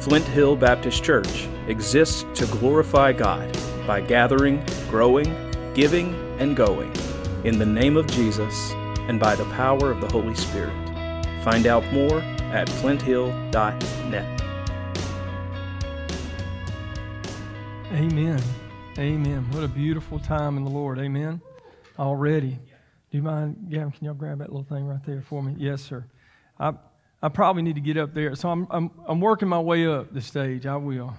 [0.00, 3.54] Flint Hill Baptist Church exists to glorify God
[3.86, 5.26] by gathering, growing,
[5.74, 6.90] giving, and going
[7.44, 8.72] in the name of Jesus
[9.08, 10.74] and by the power of the Holy Spirit.
[11.44, 14.40] Find out more at flinthill.net.
[17.92, 18.42] Amen.
[18.98, 19.50] Amen.
[19.50, 20.98] What a beautiful time in the Lord.
[20.98, 21.42] Amen.
[21.98, 22.58] Already.
[23.10, 23.90] Do you mind, Gavin?
[23.90, 25.56] Can y'all grab that little thing right there for me?
[25.58, 26.06] Yes, sir.
[26.58, 26.72] I,
[27.22, 28.34] I probably need to get up there.
[28.34, 30.64] So I'm, I'm, I'm working my way up the stage.
[30.64, 31.14] I will.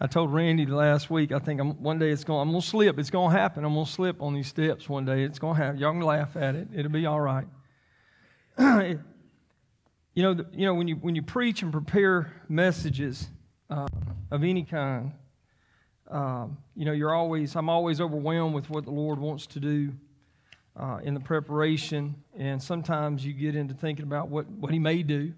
[0.00, 2.66] I told Randy last week, I think I'm, one day it's going, I'm going to
[2.66, 2.98] slip.
[2.98, 3.64] It's going to happen.
[3.64, 5.24] I'm going to slip on these steps one day.
[5.24, 5.80] It's going to happen.
[5.80, 6.68] Y'all can laugh at it.
[6.74, 7.46] It'll be all right.
[8.58, 13.28] you know, the, you know when, you, when you preach and prepare messages
[13.70, 13.88] uh,
[14.30, 15.12] of any kind,
[16.10, 19.94] um, you know, you're always, I'm always overwhelmed with what the Lord wants to do
[20.78, 25.02] uh, in the preparation, and sometimes you get into thinking about what, what He may
[25.02, 25.32] do,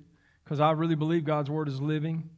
[0.45, 2.29] because I really believe God's Word is living,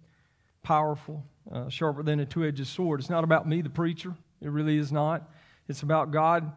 [0.63, 3.01] powerful, uh, sharper than a two edged sword.
[3.01, 4.15] It's not about me, the preacher.
[4.41, 5.29] It really is not.
[5.69, 6.53] It's about God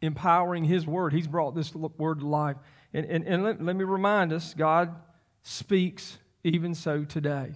[0.00, 1.12] empowering His Word.
[1.12, 2.56] He's brought this Word to life.
[2.94, 4.94] And, and, and let, let me remind us God
[5.42, 7.52] speaks even so today.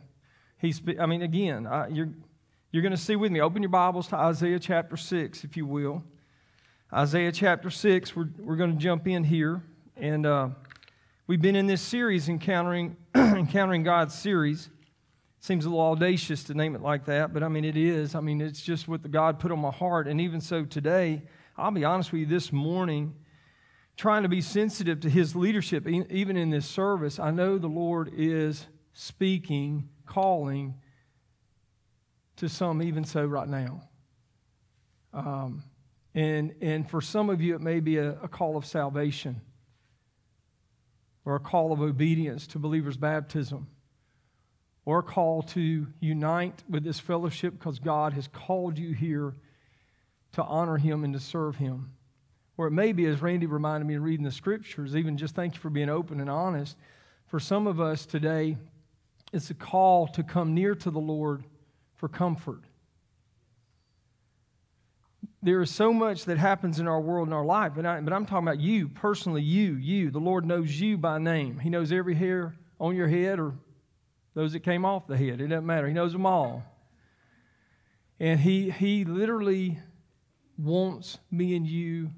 [0.59, 2.11] He spe- I mean, again, I, you're,
[2.71, 3.41] you're going to see with me.
[3.41, 6.05] Open your Bibles to Isaiah chapter 6, if you will.
[6.95, 9.63] Isaiah chapter 6, we're, we're going to jump in here.
[9.97, 10.51] And uh,
[11.27, 14.69] we've been in this series, Encountering, Encountering God's series.
[15.41, 18.15] Seems a little audacious to name it like that, but I mean, it is.
[18.15, 20.07] I mean, it's just what the God put on my heart.
[20.07, 21.23] And even so, today,
[21.57, 23.15] I'll be honest with you, this morning,
[23.97, 28.13] trying to be sensitive to His leadership, even in this service, I know the Lord
[28.15, 30.75] is speaking, calling
[32.37, 33.89] to some, even so, right now.
[35.15, 35.63] Um,
[36.15, 39.41] and, and for some of you, it may be a, a call of salvation
[41.25, 43.69] or a call of obedience to believers' baptism
[44.85, 49.35] or a call to unite with this fellowship because God has called you here
[50.33, 51.93] to honor Him and to serve Him.
[52.59, 55.55] Or it may be, as Randy reminded me in reading the scriptures, even just thank
[55.55, 56.77] you for being open and honest.
[57.27, 58.59] For some of us today,
[59.33, 61.45] it's a call to come near to the Lord
[61.95, 62.65] for comfort
[65.43, 68.13] there is so much that happens in our world and our life, but, I, but
[68.13, 70.11] I'm talking about you, personally, you, you.
[70.11, 71.59] The Lord knows you by name.
[71.59, 73.55] He knows every hair on your head or
[74.35, 75.41] those that came off the head.
[75.41, 75.89] It doesn't matter.
[75.89, 76.63] He knows them all.
[78.21, 79.81] And He, he literally
[80.57, 82.11] wants me and you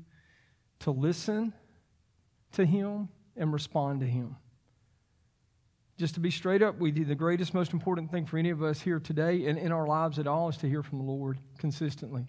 [0.80, 1.54] to listen
[2.52, 4.36] to Him and respond to Him.
[5.96, 8.62] Just to be straight up with you, the greatest, most important thing for any of
[8.62, 11.38] us here today and in our lives at all is to hear from the Lord
[11.56, 12.26] consistently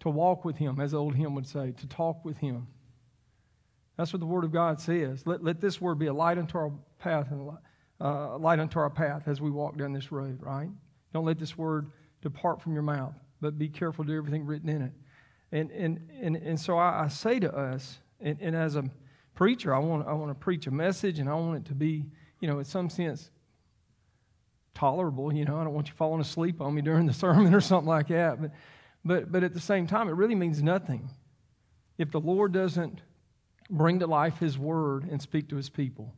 [0.00, 2.66] to walk with Him, as the old hymn would say, to talk with Him.
[3.96, 5.26] That's what the Word of God says.
[5.26, 7.50] Let, let this Word be a light unto our path and
[8.00, 10.70] uh, light unto our path as we walk down this road, right?
[11.12, 11.90] Don't let this Word
[12.22, 14.92] depart from your mouth, but be careful to do everything written in it.
[15.52, 18.84] And, and, and, and so I, I say to us, and, and as a
[19.34, 22.06] preacher, I want, I want to preach a message and I want it to be,
[22.40, 23.30] you know, in some sense,
[24.74, 25.32] tolerable.
[25.32, 27.88] You know, I don't want you falling asleep on me during the sermon or something
[27.88, 28.40] like that.
[28.40, 28.52] But
[29.04, 31.10] but, but at the same time, it really means nothing
[31.98, 33.00] if the Lord doesn't
[33.70, 36.14] bring to life His word and speak to His people.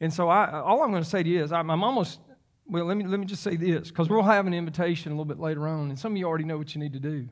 [0.00, 2.20] And so, I, all I'm going to say to you is, I'm, I'm almost,
[2.66, 5.24] well, let me, let me just say this, because we'll have an invitation a little
[5.24, 7.28] bit later on, and some of you already know what you need to do.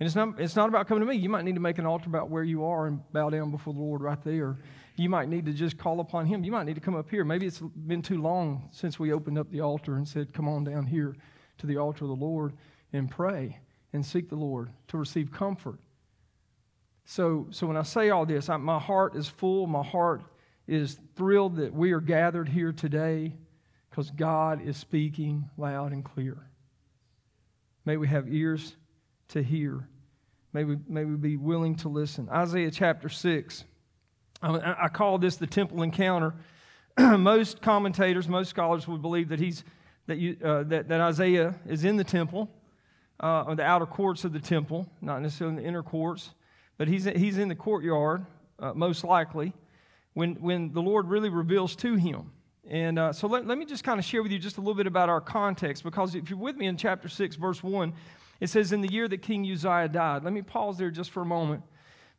[0.00, 1.16] And it's not, it's not about coming to me.
[1.16, 3.74] You might need to make an altar about where you are and bow down before
[3.74, 4.56] the Lord right there.
[4.94, 6.44] You might need to just call upon Him.
[6.44, 7.24] You might need to come up here.
[7.24, 10.64] Maybe it's been too long since we opened up the altar and said, Come on
[10.64, 11.16] down here
[11.58, 12.54] to the altar of the Lord
[12.92, 13.58] and pray
[13.92, 15.78] and seek the Lord to receive comfort.
[17.04, 19.66] So, so when I say all this, I, my heart is full.
[19.66, 20.22] My heart
[20.66, 23.34] is thrilled that we are gathered here today
[23.90, 26.36] because God is speaking loud and clear.
[27.84, 28.76] May we have ears
[29.28, 29.88] to hear.
[30.52, 32.28] May we, may we be willing to listen.
[32.28, 33.64] Isaiah chapter 6.
[34.42, 36.34] I, I call this the temple encounter.
[36.98, 39.64] most commentators, most scholars would believe that he's
[40.08, 42.50] that, you, uh, that, that Isaiah is in the temple,
[43.20, 46.30] uh, or the outer courts of the temple, not necessarily in the inner courts,
[46.78, 48.24] but he's, he's in the courtyard,
[48.58, 49.52] uh, most likely,
[50.14, 52.32] when, when the Lord really reveals to him.
[52.68, 54.74] And uh, so let, let me just kind of share with you just a little
[54.74, 57.92] bit about our context, because if you're with me in chapter 6, verse 1,
[58.40, 60.24] it says, In the year that King Uzziah died.
[60.24, 61.62] Let me pause there just for a moment,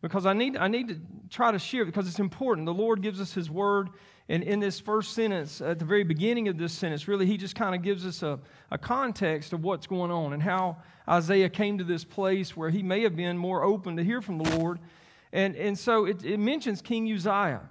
[0.02, 1.00] because I need, I need to
[1.30, 2.66] try to share, because it's important.
[2.66, 3.90] The Lord gives us his word
[4.30, 7.56] and in this first sentence, at the very beginning of this sentence, really, he just
[7.56, 10.78] kind of gives us a, a context of what's going on and how
[11.10, 14.38] Isaiah came to this place where he may have been more open to hear from
[14.38, 14.80] the Lord.
[15.34, 17.68] And, and so it, it mentions King Uzziah.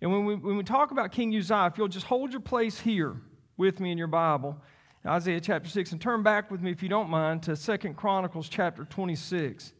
[0.00, 2.80] And when we, when we talk about King Uzziah, if you'll just hold your place
[2.80, 3.20] here
[3.58, 4.56] with me in your Bible,
[5.04, 8.48] Isaiah chapter 6, and turn back with me, if you don't mind, to Second Chronicles
[8.48, 9.74] chapter 26.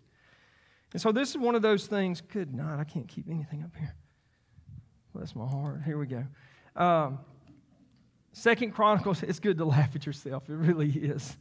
[0.93, 3.77] And so this is one of those things, good night, I can't keep anything up
[3.77, 3.95] here.
[5.15, 5.83] Bless my heart.
[5.85, 6.25] Here we go.
[6.77, 7.19] Um,
[8.33, 10.49] Second Chronicles, it's good to laugh at yourself.
[10.51, 11.37] It really is.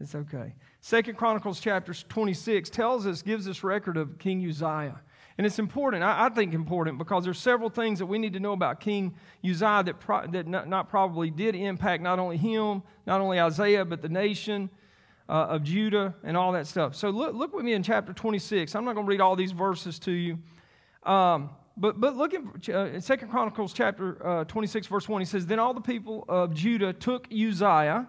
[0.00, 0.54] It's okay.
[0.80, 5.00] Second Chronicles chapter 26 tells us, gives us record of King Uzziah.
[5.36, 8.40] And it's important, I, I, think important, because there's several things that we need to
[8.40, 9.14] know about King
[9.44, 13.84] Uzziah that, pro, that not, not, probably did impact not only him, not only Isaiah,
[13.84, 14.70] but the nation
[15.28, 16.94] uh, of Judah and all that stuff.
[16.94, 18.74] So look, look with me in chapter 26.
[18.74, 20.38] I'm not going to read all these verses to you.
[21.02, 22.42] Um, but, but look at
[22.74, 25.20] uh, 2 Chronicles chapter uh, 26, verse 1.
[25.20, 28.08] He says, Then all the people of Judah took Uzziah,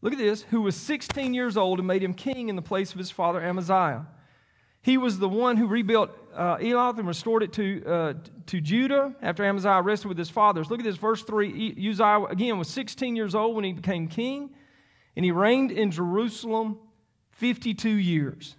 [0.00, 2.92] look at this, who was 16 years old, and made him king in the place
[2.92, 4.06] of his father Amaziah.
[4.82, 8.14] He was the one who rebuilt uh, Elath and restored it to, uh,
[8.46, 10.70] to Judah after Amaziah rested with his fathers.
[10.70, 11.90] Look at this, verse 3.
[11.90, 14.54] Uzziah, again, was 16 years old when he became king,
[15.16, 16.78] and he reigned in Jerusalem
[17.32, 18.56] 52 years.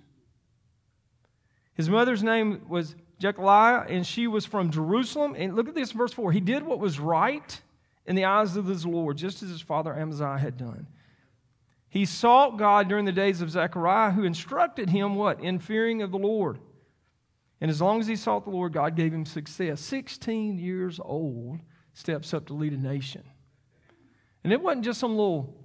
[1.73, 5.35] His mother's name was Jechaliah, and she was from Jerusalem.
[5.37, 6.31] And look at this, verse 4.
[6.31, 7.61] He did what was right
[8.05, 10.87] in the eyes of his Lord, just as his father Amaziah had done.
[11.87, 15.41] He sought God during the days of Zechariah, who instructed him what?
[15.41, 16.59] In fearing of the Lord.
[17.59, 19.81] And as long as he sought the Lord, God gave him success.
[19.81, 21.59] 16 years old,
[21.93, 23.23] steps up to lead a nation.
[24.43, 25.60] And it wasn't just some little,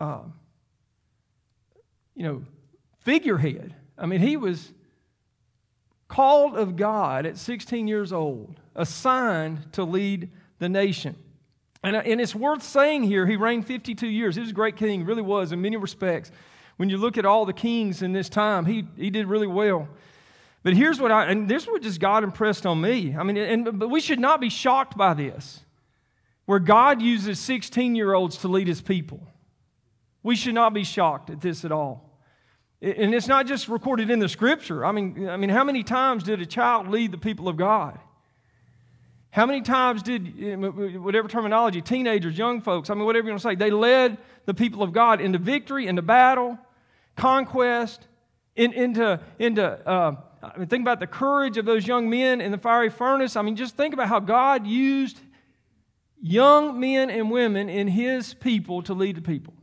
[0.00, 0.22] uh,
[2.14, 2.42] you know,
[3.00, 3.74] figurehead.
[3.96, 4.72] I mean, he was
[6.08, 11.16] called of God at 16 years old, assigned to lead the nation.
[11.82, 14.34] And, uh, and it's worth saying here, he reigned 52 years.
[14.34, 16.30] He was a great king, really was, in many respects.
[16.76, 19.88] When you look at all the kings in this time, he, he did really well.
[20.62, 23.14] But here's what I, and this is what just God impressed on me.
[23.16, 25.60] I mean, and, but we should not be shocked by this,
[26.44, 29.26] where God uses 16 year olds to lead his people.
[30.22, 32.10] We should not be shocked at this at all.
[32.82, 34.84] And it's not just recorded in the scripture.
[34.84, 37.98] I mean, I mean, how many times did a child lead the people of God?
[39.32, 40.58] How many times did,
[41.00, 44.54] whatever terminology, teenagers, young folks, I mean, whatever you want to say, they led the
[44.54, 46.58] people of God into victory, into battle,
[47.16, 48.08] conquest,
[48.56, 52.50] in, into, into uh, I mean, think about the courage of those young men in
[52.50, 53.36] the fiery furnace.
[53.36, 55.20] I mean, just think about how God used
[56.20, 59.54] young men and women in His people to lead the people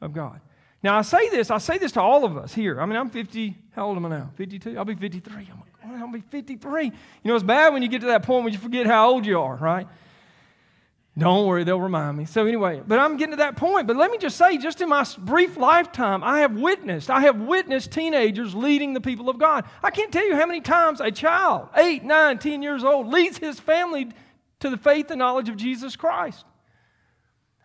[0.00, 0.40] of God.
[0.82, 2.80] Now, I say this, I say this to all of us here.
[2.80, 4.30] I mean, I'm 50, how old am I now?
[4.36, 4.78] 52?
[4.78, 5.48] I'll be 53.
[5.52, 5.62] I'm
[6.00, 6.84] I'll be 53.
[6.84, 6.92] You
[7.24, 9.40] know, it's bad when you get to that point when you forget how old you
[9.40, 9.86] are, right?
[11.16, 12.26] Don't worry, they'll remind me.
[12.26, 13.88] So, anyway, but I'm getting to that point.
[13.88, 17.40] But let me just say, just in my brief lifetime, I have witnessed, I have
[17.40, 19.64] witnessed teenagers leading the people of God.
[19.82, 23.38] I can't tell you how many times a child, eight, nine, ten years old, leads
[23.38, 24.10] his family
[24.60, 26.44] to the faith and knowledge of Jesus Christ.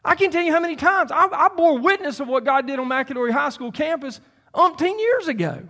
[0.05, 2.79] I can't tell you how many times I, I bore witness of what God did
[2.79, 4.19] on McAdory High School campus
[4.53, 5.63] umpteen years ago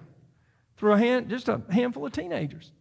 [0.77, 2.71] through a hand, just a handful of teenagers,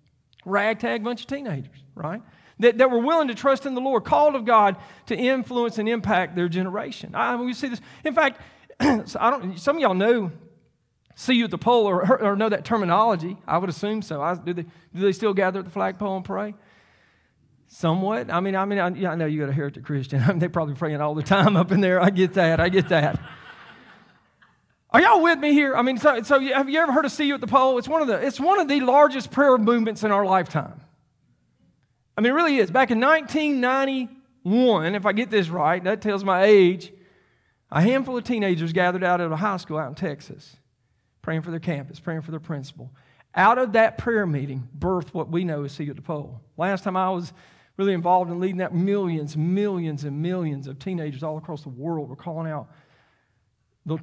[0.45, 2.23] ragtag bunch of teenagers, right?
[2.59, 4.77] That, that were willing to trust in the Lord, called of God
[5.07, 7.15] to influence and impact their generation.
[7.15, 7.81] I, we see this.
[8.05, 8.41] In fact,
[8.81, 10.31] I don't, some of y'all know
[11.15, 13.37] see you at the pole or, or know that terminology.
[13.47, 14.23] I would assume so.
[14.23, 16.55] I, do, they, do they still gather at the flagpole and pray?
[17.75, 18.31] Somewhat.
[18.31, 20.21] I mean, I mean, I, yeah, I know you got a heritage Christian.
[20.23, 22.03] I mean, they're probably praying all the time up in there.
[22.03, 22.61] I get that.
[22.61, 23.19] I get that.
[24.91, 25.75] Are y'all with me here?
[25.75, 27.79] I mean, so, so have you ever heard of See You at the Pole?
[27.79, 30.83] It's one of the, it's one of the largest prayer movements in our lifetime.
[32.15, 32.71] I mean, it really is.
[32.71, 36.93] Back in 1991, if I get this right, that tells my age,
[37.71, 40.59] a handful of teenagers gathered out at a high school out in Texas,
[41.23, 42.93] praying for their campus, praying for their principal.
[43.35, 46.43] Out of that prayer meeting, birthed what we know as See You at the Pole.
[46.59, 47.33] Last time I was
[47.83, 52.09] really involved in leading that, millions, millions, and millions of teenagers all across the world
[52.09, 52.69] were calling out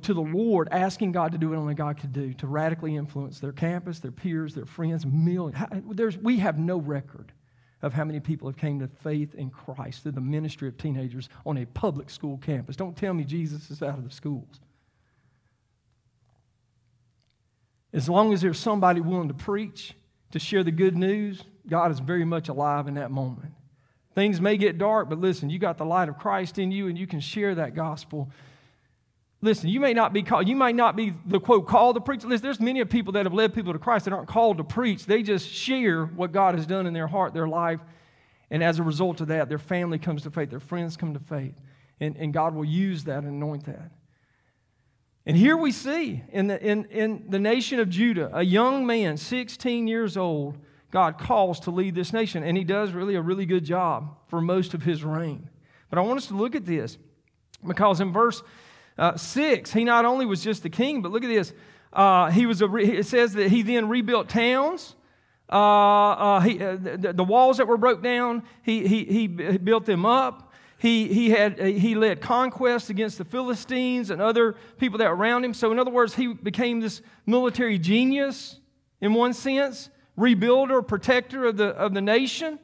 [0.01, 3.39] to the Lord, asking God to do what only God could do, to radically influence
[3.39, 5.57] their campus, their peers, their friends, millions.
[5.91, 7.31] There's, we have no record
[7.81, 11.29] of how many people have came to faith in Christ through the ministry of teenagers
[11.45, 12.75] on a public school campus.
[12.75, 14.59] Don't tell me Jesus is out of the schools.
[17.93, 19.93] As long as there's somebody willing to preach,
[20.31, 23.53] to share the good news, God is very much alive in that moment.
[24.19, 26.97] Things may get dark, but listen, you got the light of Christ in you and
[26.97, 28.29] you can share that gospel
[29.41, 32.25] Listen, you may not be called, you might not be the quote called to preach.
[32.25, 34.65] Listen, there's many of people that have led people to Christ that aren't called to
[34.65, 35.05] preach.
[35.05, 37.79] They just share what God has done in their heart, their life.
[38.51, 41.19] And as a result of that, their family comes to faith, their friends come to
[41.19, 41.55] faith.
[42.01, 43.91] And, and God will use that and anoint that.
[45.25, 49.15] And here we see in the, in, in the nation of Judah, a young man,
[49.15, 50.57] 16 years old,
[50.91, 52.43] God calls to lead this nation.
[52.43, 55.49] And he does really a really good job for most of his reign.
[55.89, 56.97] But I want us to look at this
[57.65, 58.41] because in verse
[58.97, 61.53] uh, 6, he not only was just the king, but look at this.
[61.91, 64.95] Uh, he was a re- it says that he then rebuilt towns.
[65.51, 69.85] Uh, uh he, uh, the, the, walls that were broke down, he, he, he built
[69.85, 70.51] them up.
[70.77, 75.43] He, he, had, he led conquests against the Philistines and other people that were around
[75.43, 75.53] him.
[75.53, 78.59] So, in other words, he became this military genius
[79.01, 79.89] in one sense,
[80.19, 82.59] rebuilder, protector of the, of the nation.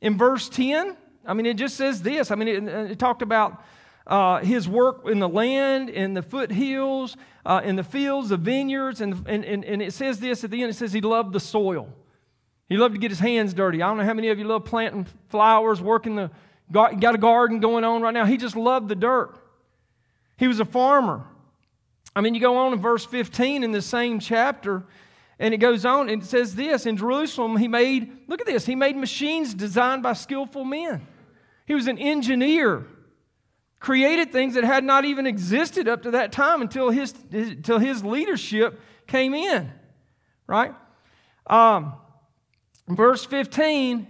[0.00, 2.30] In verse 10, I mean, it just says this.
[2.30, 3.62] I mean, it, it talked about
[4.06, 9.00] uh, his work in the land, in the foothills, uh, in the fields, the vineyards,
[9.00, 11.40] and, and, and, and it says this at the end it says he loved the
[11.40, 11.88] soil.
[12.68, 13.82] He loved to get his hands dirty.
[13.82, 16.30] I don't know how many of you love planting flowers, working the,
[16.70, 18.24] got a garden going on right now.
[18.24, 19.38] He just loved the dirt.
[20.36, 21.24] He was a farmer.
[22.14, 24.84] I mean, you go on in verse 15 in the same chapter,
[25.38, 28.66] and it goes on and it says this In Jerusalem, he made, look at this,
[28.66, 31.06] he made machines designed by skillful men.
[31.66, 32.86] He was an engineer,
[33.78, 37.78] created things that had not even existed up to that time until his, his until
[37.78, 39.70] his leadership came in,
[40.46, 40.74] right?
[41.46, 41.94] Um,
[42.88, 44.06] verse 15,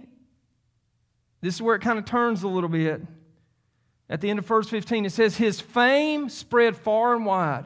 [1.41, 3.01] this is where it kind of turns a little bit.
[4.09, 7.65] At the end of verse 15, it says, His fame spread far and wide,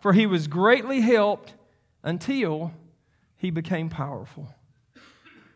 [0.00, 1.52] for he was greatly helped
[2.02, 2.72] until
[3.36, 4.48] he became powerful.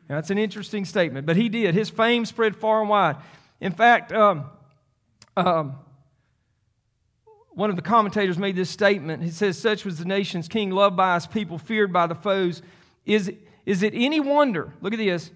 [0.09, 1.75] Now, that's an interesting statement, but he did.
[1.75, 3.17] His fame spread far and wide.
[3.61, 4.51] In fact, um,
[5.37, 5.77] um,
[7.51, 9.23] one of the commentators made this statement.
[9.23, 12.61] He says, Such was the nation's king, loved by his people, feared by the foes.
[13.07, 13.33] Is,
[13.65, 15.31] is it any wonder, look at this,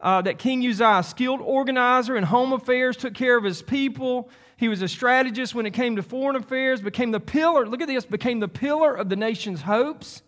[0.00, 4.30] uh, that King Uzziah, skilled organizer in home affairs, took care of his people?
[4.56, 7.88] He was a strategist when it came to foreign affairs, became the pillar, look at
[7.88, 10.22] this, became the pillar of the nation's hopes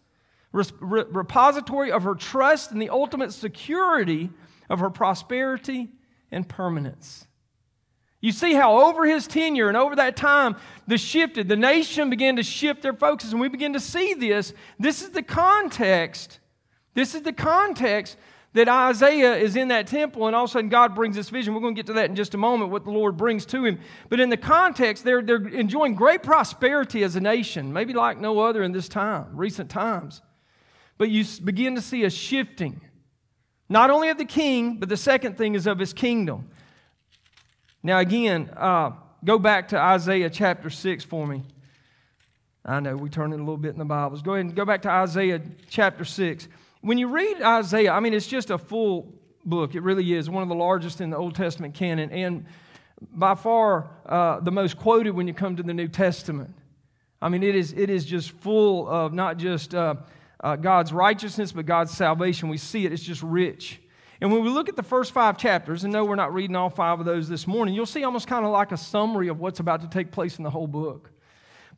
[0.81, 4.31] repository of her trust and the ultimate security
[4.69, 5.89] of her prosperity
[6.31, 7.27] and permanence.
[8.21, 12.37] You see how over his tenure and over that time, the shifted, the nation began
[12.37, 14.53] to shift their focus, and we begin to see this.
[14.79, 16.41] This is the context.
[16.95, 18.17] This is the context
[18.55, 21.55] that Isaiah is in that temple, and all of a sudden God brings this vision.
[21.55, 23.65] We're going to get to that in just a moment, what the Lord brings to
[23.65, 23.79] him.
[24.09, 28.41] But in the context, they're, they're enjoying great prosperity as a nation, maybe like no
[28.41, 30.23] other in this time, recent times.
[30.99, 32.81] But you begin to see a shifting,
[33.69, 36.49] not only of the king, but the second thing is of his kingdom.
[37.83, 38.93] Now, again, uh,
[39.25, 41.45] go back to Isaiah chapter 6 for me.
[42.65, 44.23] I know we turn it a little bit in the Bibles.
[44.23, 46.49] Go ahead and go back to Isaiah chapter 6.
[46.81, 49.13] When you read Isaiah, I mean, it's just a full
[49.45, 49.75] book.
[49.75, 52.47] It really is one of the largest in the Old Testament canon and
[53.13, 56.55] by far uh, the most quoted when you come to the New Testament.
[57.21, 59.97] I mean, it is, it is just full of not just uh,
[60.41, 62.49] uh, God's righteousness, but God's salvation.
[62.49, 63.81] We see it, it's just rich.
[64.21, 66.71] And when we look at the first five chapters, and no, we're not reading all
[66.71, 69.61] five of those this morning, you'll see almost kind of like a summary of what's
[69.61, 71.11] about to take place in the whole book.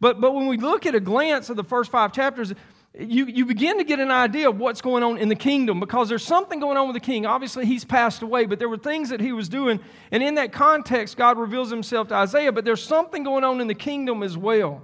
[0.00, 2.54] But, but when we look at a glance of the first five chapters,
[2.96, 6.08] you, you begin to get an idea of what's going on in the kingdom because
[6.08, 7.26] there's something going on with the king.
[7.26, 9.80] Obviously, he's passed away, but there were things that he was doing.
[10.12, 13.66] And in that context, God reveals himself to Isaiah, but there's something going on in
[13.66, 14.82] the kingdom as well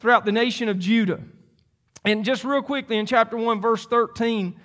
[0.00, 1.20] throughout the nation of Judah.
[2.04, 4.58] And just real quickly in chapter 1, verse 13,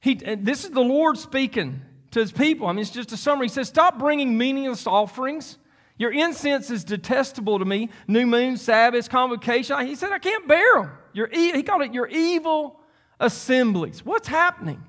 [0.00, 2.66] he, this is the Lord speaking to his people.
[2.66, 3.46] I mean, it's just a summary.
[3.46, 5.58] He says, Stop bringing meaningless offerings.
[5.96, 7.90] Your incense is detestable to me.
[8.08, 9.86] New moon, Sabbath, convocation.
[9.86, 10.90] He said, I can't bear them.
[11.12, 12.80] Your, he called it your evil
[13.20, 14.04] assemblies.
[14.04, 14.82] What's happening?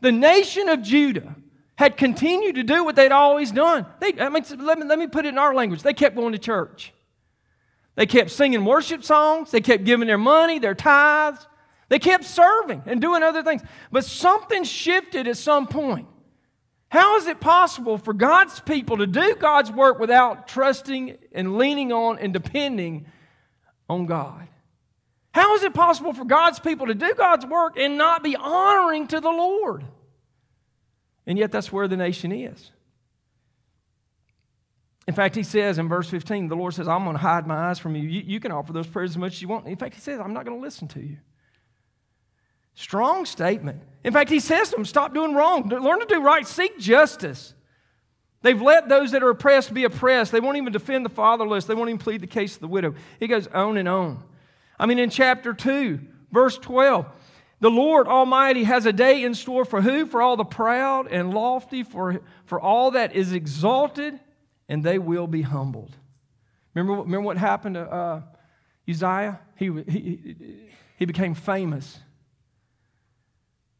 [0.00, 1.34] The nation of Judah
[1.76, 3.84] had continued to do what they'd always done.
[4.00, 5.82] They, I mean, let me, let me put it in our language.
[5.82, 6.92] They kept going to church.
[7.96, 9.50] They kept singing worship songs.
[9.50, 11.46] They kept giving their money, their tithes.
[11.88, 13.62] They kept serving and doing other things.
[13.92, 16.08] But something shifted at some point.
[16.88, 21.92] How is it possible for God's people to do God's work without trusting and leaning
[21.92, 23.06] on and depending
[23.88, 24.48] on God?
[25.32, 29.08] How is it possible for God's people to do God's work and not be honoring
[29.08, 29.84] to the Lord?
[31.26, 32.70] And yet, that's where the nation is.
[35.06, 37.68] In fact, he says in verse 15, the Lord says, I'm going to hide my
[37.68, 38.02] eyes from you.
[38.02, 38.22] you.
[38.24, 39.66] You can offer those prayers as much as you want.
[39.66, 41.18] In fact, he says, I'm not going to listen to you.
[42.74, 43.82] Strong statement.
[44.02, 45.68] In fact, he says to them, Stop doing wrong.
[45.68, 46.46] Learn to do right.
[46.46, 47.54] Seek justice.
[48.42, 50.32] They've let those that are oppressed be oppressed.
[50.32, 51.66] They won't even defend the fatherless.
[51.66, 52.94] They won't even plead the case of the widow.
[53.20, 54.22] He goes on and on.
[54.78, 56.00] I mean, in chapter 2,
[56.32, 57.06] verse 12,
[57.60, 60.04] the Lord Almighty has a day in store for who?
[60.04, 64.18] For all the proud and lofty, for, for all that is exalted
[64.68, 65.96] and they will be humbled.
[66.74, 68.22] Remember, remember what happened to uh,
[68.88, 69.40] Uzziah?
[69.56, 70.36] He, he,
[70.96, 71.98] he became famous.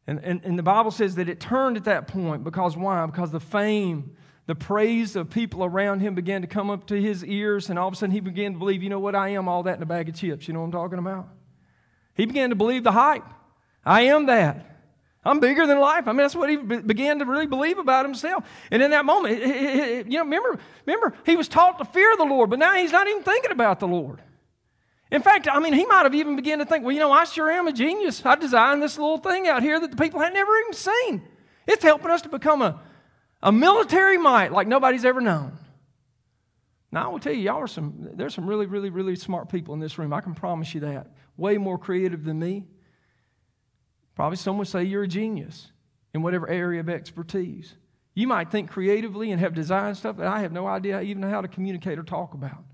[0.06, 3.04] And, and, and the Bible says that it turned at that point because why?
[3.06, 7.24] Because the fame, the praise of people around him began to come up to his
[7.24, 9.48] ears, and all of a sudden he began to believe, you know what, I am
[9.48, 10.46] all that in a bag of chips.
[10.46, 11.28] You know what I'm talking about?
[12.14, 13.24] He began to believe the hype.
[13.84, 14.73] I am that.
[15.24, 16.06] I'm bigger than life.
[16.06, 18.44] I mean, that's what he began to really believe about himself.
[18.70, 22.50] And in that moment, you know, remember, remember, he was taught to fear the Lord,
[22.50, 24.20] but now he's not even thinking about the Lord.
[25.10, 27.24] In fact, I mean, he might have even begun to think, well, you know, I
[27.24, 28.24] sure am a genius.
[28.24, 31.22] I designed this little thing out here that the people had never even seen.
[31.66, 32.80] It's helping us to become a,
[33.42, 35.58] a military might like nobody's ever known.
[36.90, 39.74] Now, I will tell you, y'all are some, there's some really, really, really smart people
[39.74, 40.12] in this room.
[40.12, 41.08] I can promise you that.
[41.36, 42.66] Way more creative than me.
[44.14, 45.72] Probably some would say you're a genius
[46.12, 47.74] in whatever area of expertise.
[48.14, 51.40] You might think creatively and have designed stuff that I have no idea even how
[51.40, 52.64] to communicate or talk about.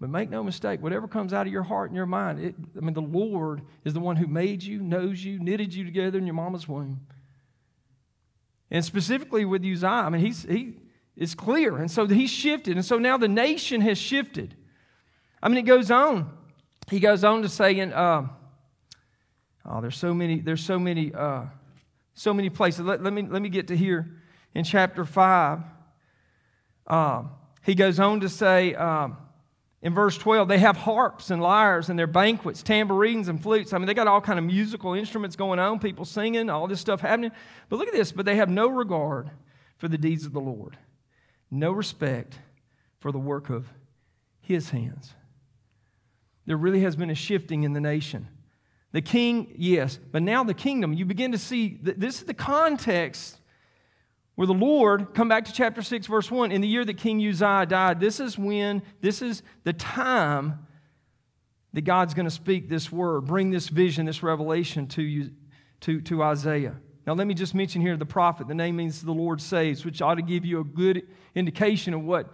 [0.00, 2.80] But make no mistake, whatever comes out of your heart and your mind, it, I
[2.80, 6.26] mean, the Lord is the one who made you, knows you, knitted you together in
[6.26, 7.06] your mama's womb.
[8.70, 10.74] And specifically with Uzziah, I mean, he's, he
[11.16, 11.76] is clear.
[11.76, 12.76] And so he's shifted.
[12.76, 14.56] And so now the nation has shifted.
[15.40, 16.36] I mean, it goes on.
[16.90, 18.26] He goes on to say in, uh,
[19.66, 21.44] Oh, there's so many, there's so many, uh,
[22.14, 22.80] so many places.
[22.80, 24.20] Let, let, me, let me get to here
[24.54, 25.60] in chapter 5.
[26.86, 27.30] Um,
[27.62, 29.16] he goes on to say um,
[29.80, 33.72] in verse 12, they have harps and lyres and their banquets, tambourines and flutes.
[33.72, 36.80] I mean, they got all kind of musical instruments going on, people singing, all this
[36.80, 37.32] stuff happening.
[37.68, 39.30] But look at this, but they have no regard
[39.78, 40.78] for the deeds of the Lord,
[41.50, 42.38] no respect
[42.98, 43.66] for the work of
[44.40, 45.14] his hands.
[46.46, 48.28] There really has been a shifting in the nation.
[48.94, 52.32] The king, yes, but now the kingdom, you begin to see that this is the
[52.32, 53.40] context
[54.36, 57.18] where the Lord, come back to chapter 6, verse 1, in the year that King
[57.18, 60.64] Uzziah died, this is when, this is the time
[61.72, 65.32] that God's going to speak this word, bring this vision, this revelation to you,
[65.80, 66.76] to, to Isaiah.
[67.04, 68.46] Now, let me just mention here the prophet.
[68.46, 72.04] The name means the Lord saves, which ought to give you a good indication of
[72.04, 72.32] what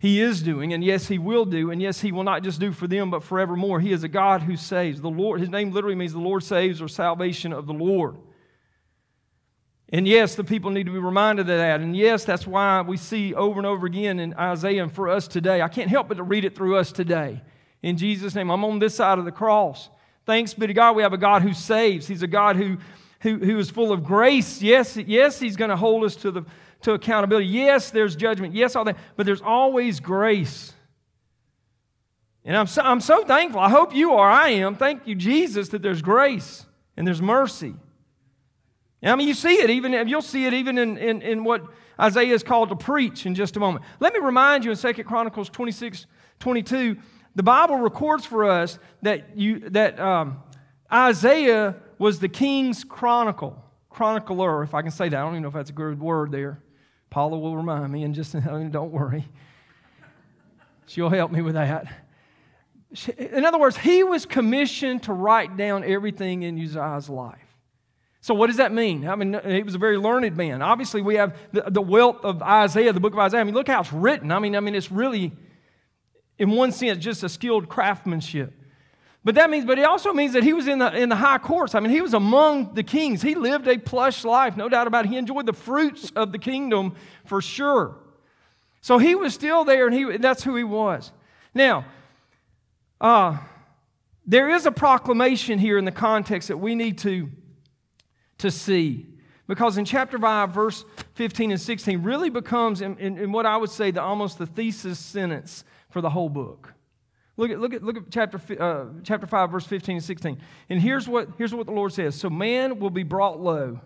[0.00, 2.72] he is doing, and yes, He will do, and yes, He will not just do
[2.72, 3.80] for them, but forevermore.
[3.80, 5.02] He is a God who saves.
[5.02, 8.16] The Lord, His name literally means the Lord saves or salvation of the Lord.
[9.90, 11.80] And yes, the people need to be reminded of that.
[11.80, 15.28] And yes, that's why we see over and over again in Isaiah and for us
[15.28, 15.60] today.
[15.60, 17.42] I can't help but to read it through us today.
[17.82, 19.90] In Jesus' name, I'm on this side of the cross.
[20.24, 22.06] Thanks be to God, we have a God who saves.
[22.06, 22.78] He's a God who,
[23.20, 24.62] who, who is full of grace.
[24.62, 26.44] Yes, yes, He's going to hold us to the
[26.82, 27.46] to accountability.
[27.46, 28.54] Yes, there's judgment.
[28.54, 28.96] Yes, all that.
[29.16, 30.72] But there's always grace.
[32.44, 33.60] And I'm so, I'm so thankful.
[33.60, 34.30] I hope you are.
[34.30, 34.74] I am.
[34.74, 36.66] Thank you, Jesus, that there's grace
[36.96, 37.74] and there's mercy.
[39.02, 41.62] I mean, you see it even, you'll see it even in, in, in what
[41.98, 43.84] Isaiah is called to preach in just a moment.
[43.98, 46.06] Let me remind you in 2 Chronicles 26,
[46.38, 46.96] 22,
[47.34, 50.42] the Bible records for us that, you, that um,
[50.92, 55.16] Isaiah was the king's chronicle, chronicler, if I can say that.
[55.16, 56.62] I don't even know if that's a good word there.
[57.10, 59.26] Paula will remind me, and just don't worry.
[60.86, 61.86] She'll help me with that.
[63.16, 67.38] In other words, he was commissioned to write down everything in Uzziah's life.
[68.22, 69.08] So, what does that mean?
[69.08, 70.62] I mean, he was a very learned man.
[70.62, 73.40] Obviously, we have the, the wealth of Isaiah, the book of Isaiah.
[73.40, 74.30] I mean, look how it's written.
[74.30, 75.32] I mean, I mean, it's really,
[76.38, 78.52] in one sense, just a skilled craftsmanship.
[79.22, 81.38] But that means, but it also means that he was in the, in the high
[81.38, 81.74] courts.
[81.74, 83.20] I mean, he was among the kings.
[83.20, 85.08] He lived a plush life, no doubt about it.
[85.08, 86.94] He enjoyed the fruits of the kingdom
[87.26, 87.96] for sure.
[88.80, 91.12] So he was still there, and he, that's who he was.
[91.52, 91.84] Now,
[92.98, 93.36] uh,
[94.24, 97.28] there is a proclamation here in the context that we need to,
[98.38, 99.06] to see.
[99.46, 103.58] Because in chapter 5, verse 15 and 16, really becomes, in, in, in what I
[103.58, 106.72] would say, the, almost the thesis sentence for the whole book.
[107.40, 110.38] Look at, look at, look at chapter, uh, chapter 5, verse 15 and 16.
[110.68, 113.80] And here's what, here's what the Lord says So man will be brought low.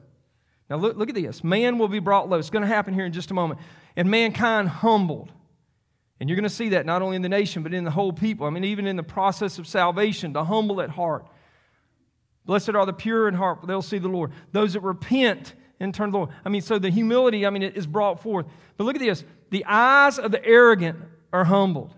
[0.68, 1.44] Now look, look at this.
[1.44, 2.36] Man will be brought low.
[2.36, 3.60] It's going to happen here in just a moment.
[3.94, 5.30] And mankind humbled.
[6.18, 8.12] And you're going to see that not only in the nation, but in the whole
[8.12, 8.44] people.
[8.44, 11.24] I mean, even in the process of salvation, the humble at heart.
[12.46, 14.32] Blessed are the pure in heart, for they'll see the Lord.
[14.50, 16.30] Those that repent and turn to the Lord.
[16.44, 18.46] I mean, so the humility, I mean, it is brought forth.
[18.76, 19.22] But look at this.
[19.50, 20.98] The eyes of the arrogant
[21.32, 21.94] are humbled.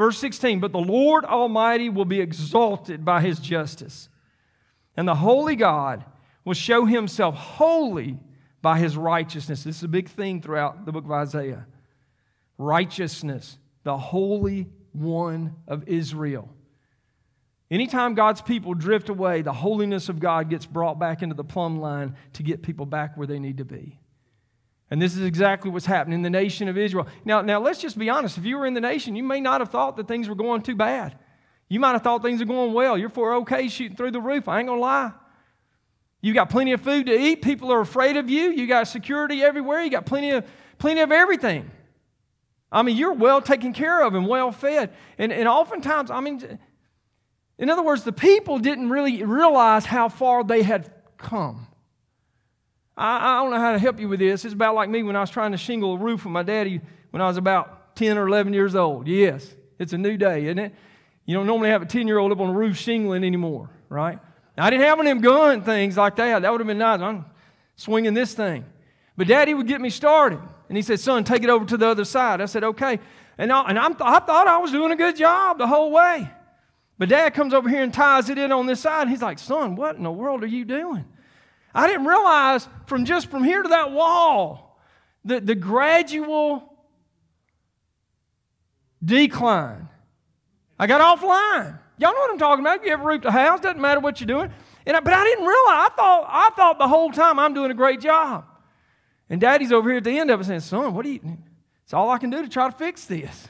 [0.00, 4.08] Verse 16, but the Lord Almighty will be exalted by his justice,
[4.96, 6.06] and the holy God
[6.42, 8.18] will show himself holy
[8.62, 9.64] by his righteousness.
[9.64, 11.66] This is a big theme throughout the book of Isaiah.
[12.56, 16.48] Righteousness, the Holy One of Israel.
[17.70, 21.78] Anytime God's people drift away, the holiness of God gets brought back into the plumb
[21.78, 23.99] line to get people back where they need to be.
[24.90, 27.06] And this is exactly what's happening in the nation of Israel.
[27.24, 28.36] Now, now, let's just be honest.
[28.36, 30.62] If you were in the nation, you may not have thought that things were going
[30.62, 31.16] too bad.
[31.68, 32.98] You might have thought things are going well.
[32.98, 34.48] You're for okay shooting through the roof.
[34.48, 35.12] I ain't to lie.
[36.20, 37.40] You got plenty of food to eat.
[37.42, 38.50] People are afraid of you.
[38.50, 39.80] You got security everywhere.
[39.82, 40.44] You got plenty of,
[40.78, 41.70] plenty of everything.
[42.72, 44.92] I mean, you're well taken care of and well fed.
[45.18, 46.58] And, and oftentimes, I mean,
[47.58, 51.68] in other words, the people didn't really realize how far they had come.
[52.96, 54.44] I, I don't know how to help you with this.
[54.44, 56.80] It's about like me when I was trying to shingle a roof with my daddy
[57.10, 59.06] when I was about 10 or 11 years old.
[59.06, 60.74] Yes, it's a new day, isn't it?
[61.26, 64.18] You don't normally have a 10 year old up on a roof shingling anymore, right?
[64.56, 66.42] I didn't have one of them gun things like that.
[66.42, 67.00] That would have been nice.
[67.00, 67.24] I'm
[67.76, 68.64] swinging this thing.
[69.16, 70.40] But daddy would get me started.
[70.68, 72.40] And he said, Son, take it over to the other side.
[72.40, 72.98] I said, Okay.
[73.38, 76.30] And, I, and I'm, I thought I was doing a good job the whole way.
[76.98, 79.02] But dad comes over here and ties it in on this side.
[79.02, 81.06] And he's like, Son, what in the world are you doing?
[81.74, 84.80] I didn't realize from just from here to that wall
[85.24, 86.74] the, the gradual
[89.04, 89.88] decline.
[90.78, 91.78] I got offline.
[91.98, 92.84] Y'all know what I'm talking about.
[92.84, 94.50] You ever roofed a house, doesn't matter what you're doing.
[94.86, 95.58] And I, but I didn't realize.
[95.66, 98.46] I thought, I thought the whole time I'm doing a great job.
[99.28, 101.38] And daddy's over here at the end of it saying, Son, what are you.
[101.84, 103.48] It's all I can do to try to fix this.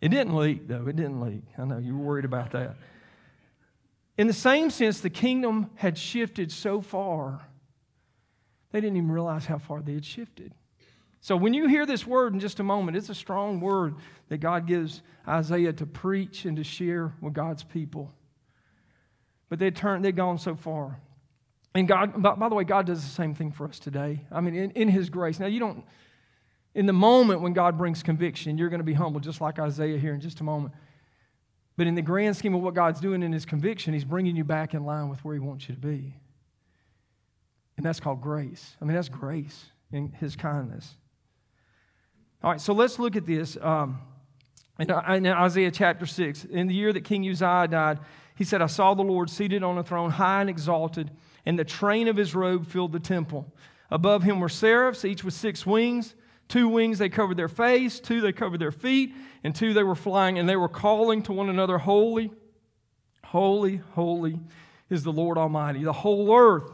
[0.00, 0.86] It didn't leak, though.
[0.86, 1.42] It didn't leak.
[1.58, 2.76] I know you were worried about that.
[4.18, 7.46] In the same sense, the kingdom had shifted so far,
[8.72, 10.52] they didn't even realize how far they had shifted.
[11.20, 13.96] So when you hear this word in just a moment, it's a strong word
[14.28, 18.12] that God gives Isaiah to preach and to share with God's people.
[19.48, 21.00] But they'd turned, they'd gone so far.
[21.74, 24.24] And God, by, by, the way, God does the same thing for us today.
[24.30, 25.38] I mean, in, in His grace.
[25.38, 25.84] Now, you don't,
[26.74, 29.98] in the moment when God brings conviction, you're going to be humble, just like Isaiah
[29.98, 30.74] here in just a moment.
[31.76, 34.44] But in the grand scheme of what God's doing in His conviction, He's bringing you
[34.44, 36.14] back in line with where He wants you to be.
[37.76, 38.76] And that's called grace.
[38.80, 40.94] I mean, that's grace in His kindness.
[42.42, 43.58] All right, so let's look at this.
[43.60, 44.00] Um,
[44.78, 47.98] in, in Isaiah chapter 6, in the year that King Uzziah died,
[48.36, 51.10] he said, I saw the Lord seated on a throne, high and exalted,
[51.46, 53.52] and the train of his robe filled the temple.
[53.90, 56.14] Above him were seraphs, each with six wings.
[56.48, 59.94] Two wings they covered their face, two they covered their feet, and two they were
[59.94, 62.30] flying, and they were calling to one another, Holy,
[63.24, 64.38] holy, holy
[64.88, 65.82] is the Lord Almighty.
[65.82, 66.70] The whole earth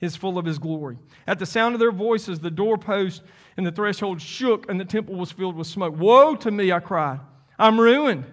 [0.00, 0.98] is full of his glory.
[1.26, 3.22] At the sound of their voices, the doorpost
[3.56, 5.96] and the threshold shook, and the temple was filled with smoke.
[5.96, 7.20] Woe to me, I cried.
[7.58, 8.24] I'm ruined.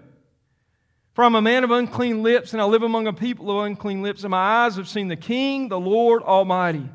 [1.14, 4.02] For I'm a man of unclean lips, and I live among a people of unclean
[4.02, 6.90] lips, and my eyes have seen the King, the Lord Almighty.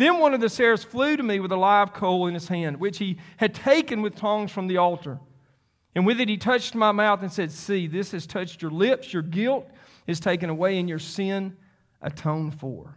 [0.00, 2.80] Then one of the seraphs flew to me with a live coal in his hand,
[2.80, 5.20] which he had taken with tongs from the altar.
[5.94, 9.12] And with it he touched my mouth and said, See, this has touched your lips.
[9.12, 9.68] Your guilt
[10.06, 11.54] is taken away, and your sin
[12.00, 12.96] atoned for.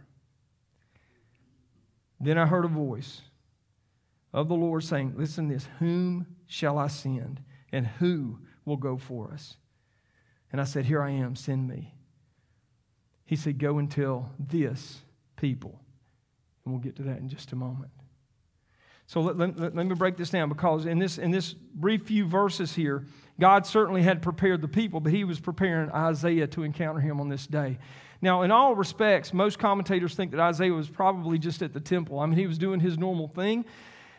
[2.18, 3.20] Then I heard a voice
[4.32, 9.30] of the Lord saying, Listen this, whom shall I send, and who will go for
[9.30, 9.58] us?
[10.50, 11.92] And I said, Here I am, send me.
[13.26, 15.02] He said, Go and tell this
[15.36, 15.83] people.
[16.64, 17.90] And we'll get to that in just a moment.
[19.06, 22.26] So let, let, let, me break this down because in this, in this brief few
[22.26, 23.04] verses here,
[23.38, 27.28] God certainly had prepared the people, but he was preparing Isaiah to encounter him on
[27.28, 27.78] this day.
[28.22, 32.18] Now, in all respects, most commentators think that Isaiah was probably just at the temple.
[32.18, 33.66] I mean, he was doing his normal thing.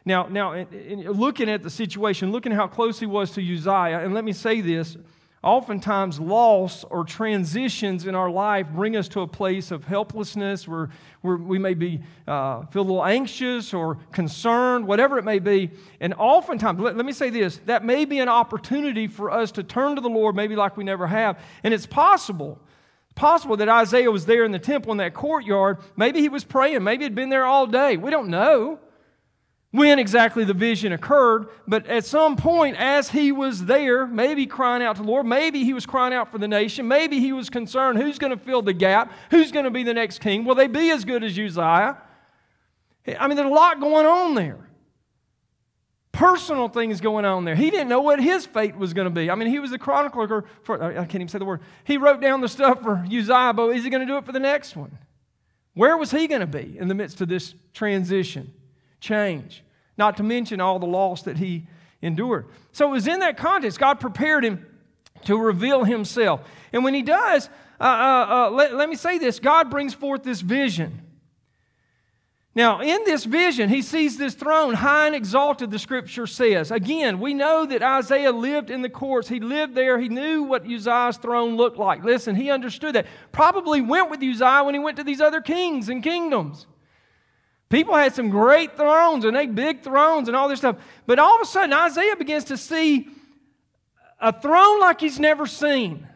[0.06, 4.02] Now, now in, in looking at the situation, looking how close he was to Uzziah,
[4.02, 4.98] and let me say this
[5.46, 10.90] oftentimes loss or transitions in our life bring us to a place of helplessness where,
[11.22, 15.70] where we may be uh, feel a little anxious or concerned whatever it may be.
[16.02, 19.64] And oftentimes let, let me say this that may be an opportunity for us to
[19.64, 21.40] turn to the lord maybe like we never have.
[21.64, 22.60] And it's possible
[23.14, 25.78] possible that isaiah was there in the temple in that courtyard.
[25.96, 26.84] Maybe he was praying.
[26.84, 27.96] Maybe he'd been there all day.
[27.96, 28.80] We don't know
[29.76, 34.82] when exactly the vision occurred, but at some point, as he was there, maybe crying
[34.82, 37.50] out to the Lord, maybe he was crying out for the nation, maybe he was
[37.50, 40.46] concerned who's going to fill the gap, who's going to be the next king.
[40.46, 41.98] Will they be as good as Uzziah?
[43.20, 44.60] I mean, there's a lot going on there.
[46.12, 47.56] Personal things going on there.
[47.56, 49.30] He didn't know what his fate was going to be.
[49.30, 51.60] I mean, he was the chronicler for, I can't even say the word.
[51.84, 54.32] He wrote down the stuff for Uzziah, but is he going to do it for
[54.32, 54.98] the next one?
[55.74, 58.54] Where was he going to be in the midst of this transition,
[59.02, 59.65] change?
[59.98, 61.68] Not to mention all the loss that he
[62.02, 62.46] endured.
[62.72, 64.66] So it was in that context, God prepared him
[65.26, 66.42] to reveal himself.
[66.74, 70.24] And when he does, uh, uh, uh, let, let me say this God brings forth
[70.24, 71.02] this vision.
[72.58, 76.72] Now, in this vision, he sees this throne high and exalted, the scripture says.
[76.72, 79.28] Again, we know that Isaiah lived in the courts.
[79.28, 80.00] He lived there.
[80.00, 82.06] He knew what Uzziah's throne looked like.
[82.06, 83.08] Listen, he understood that.
[83.34, 86.66] Probably went with Uzziah when he went to these other kings and kingdoms.
[87.70, 90.78] People had some great thrones and they big thrones and all this stuff.
[91.08, 93.08] But all of a sudden, Isaiah begins to see
[94.20, 96.08] a throne like he's never seen.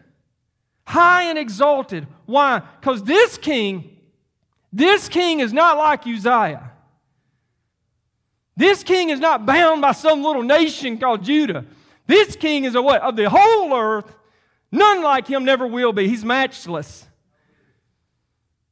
[0.90, 2.08] high and exalted.
[2.26, 2.64] Why?
[2.80, 3.96] Because this king,
[4.74, 6.72] this king is not like Uzziah.
[8.58, 11.64] This king is not bound by some little nation called Judah.
[12.08, 13.04] This king is a what?
[13.04, 14.18] Of the whole earth.
[14.72, 16.08] None like him never will be.
[16.08, 17.08] He's matchless.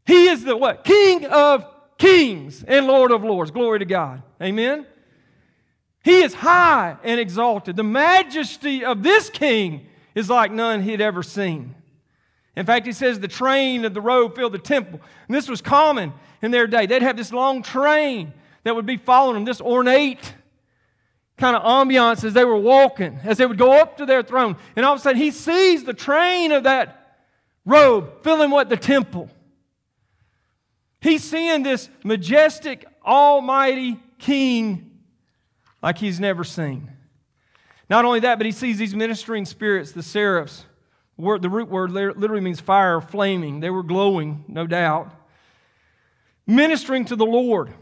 [0.07, 0.83] He is the what?
[0.83, 1.65] King of
[1.97, 3.51] kings and Lord of lords.
[3.51, 4.21] Glory to God.
[4.41, 4.85] Amen.
[6.03, 7.75] He is high and exalted.
[7.75, 11.75] The majesty of this king is like none he had ever seen.
[12.55, 14.99] In fact, he says the train of the robe filled the temple.
[15.27, 16.85] And this was common in their day.
[16.85, 18.33] They'd have this long train
[18.63, 20.33] that would be following them, this ornate
[21.37, 24.55] kind of ambiance as they were walking, as they would go up to their throne.
[24.75, 27.17] And all of a sudden, he sees the train of that
[27.63, 28.69] robe filling what?
[28.69, 29.29] The temple.
[30.99, 34.99] He's seeing this majestic, almighty king
[35.81, 36.91] like he's never seen.
[37.89, 40.65] Not only that, but he sees these ministering spirits, the seraphs.
[41.17, 43.59] The root word literally means fire, flaming.
[43.59, 45.11] They were glowing, no doubt,
[46.45, 47.73] ministering to the Lord.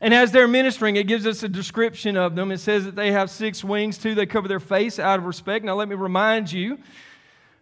[0.00, 2.50] And as they're ministering, it gives us a description of them.
[2.50, 5.64] It says that they have six wings, two, they cover their face out of respect.
[5.64, 6.78] Now, let me remind you.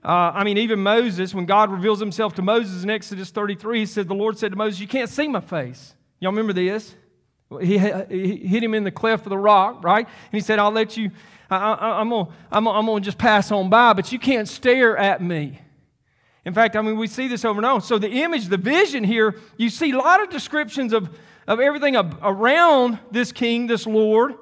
[0.03, 3.87] Uh, I mean, even Moses, when God reveals himself to Moses in Exodus 33, he
[3.87, 5.95] said, The Lord said to Moses, You can't see my face.
[6.21, 6.95] Y'all remember this?
[7.61, 10.07] He, hit him in the cleft of the rock, right?
[10.07, 11.11] And he said, I'll let you,
[11.51, 15.21] I, am going I'm I'm to just pass on by, but you can't stare at
[15.21, 15.61] me.
[16.45, 17.81] In fact, I mean, we see this over and over.
[17.81, 21.11] So the image, the vision here, you see a lot of descriptions of
[21.51, 24.35] of everything around this king, this Lord,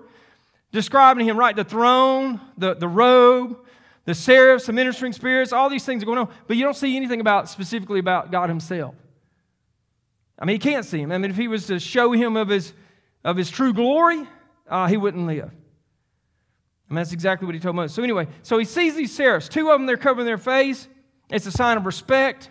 [0.72, 1.56] describing him, right?
[1.56, 3.58] The throne, the, the robe,
[4.08, 6.30] the seraphs, the ministering spirits, all these things are going on.
[6.46, 8.94] But you don't see anything about specifically about God himself.
[10.38, 11.12] I mean, he can't see him.
[11.12, 12.72] I mean, if he was to show him of his,
[13.22, 14.26] of his true glory,
[14.66, 15.50] uh, he wouldn't live.
[16.88, 17.94] And that's exactly what he told Moses.
[17.94, 19.46] So, anyway, so he sees these seraphs.
[19.46, 20.88] Two of them, they're covering their face.
[21.28, 22.48] It's a sign of respect.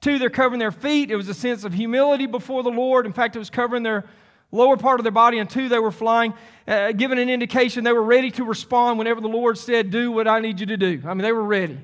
[0.00, 1.10] Two, they're covering their feet.
[1.10, 3.06] It was a sense of humility before the Lord.
[3.06, 4.04] In fact, it was covering their
[4.50, 5.38] lower part of their body.
[5.38, 6.34] And two, they were flying,
[6.66, 10.28] uh, giving an indication they were ready to respond whenever the Lord said, Do what
[10.28, 11.02] I need you to do.
[11.06, 11.78] I mean, they were ready.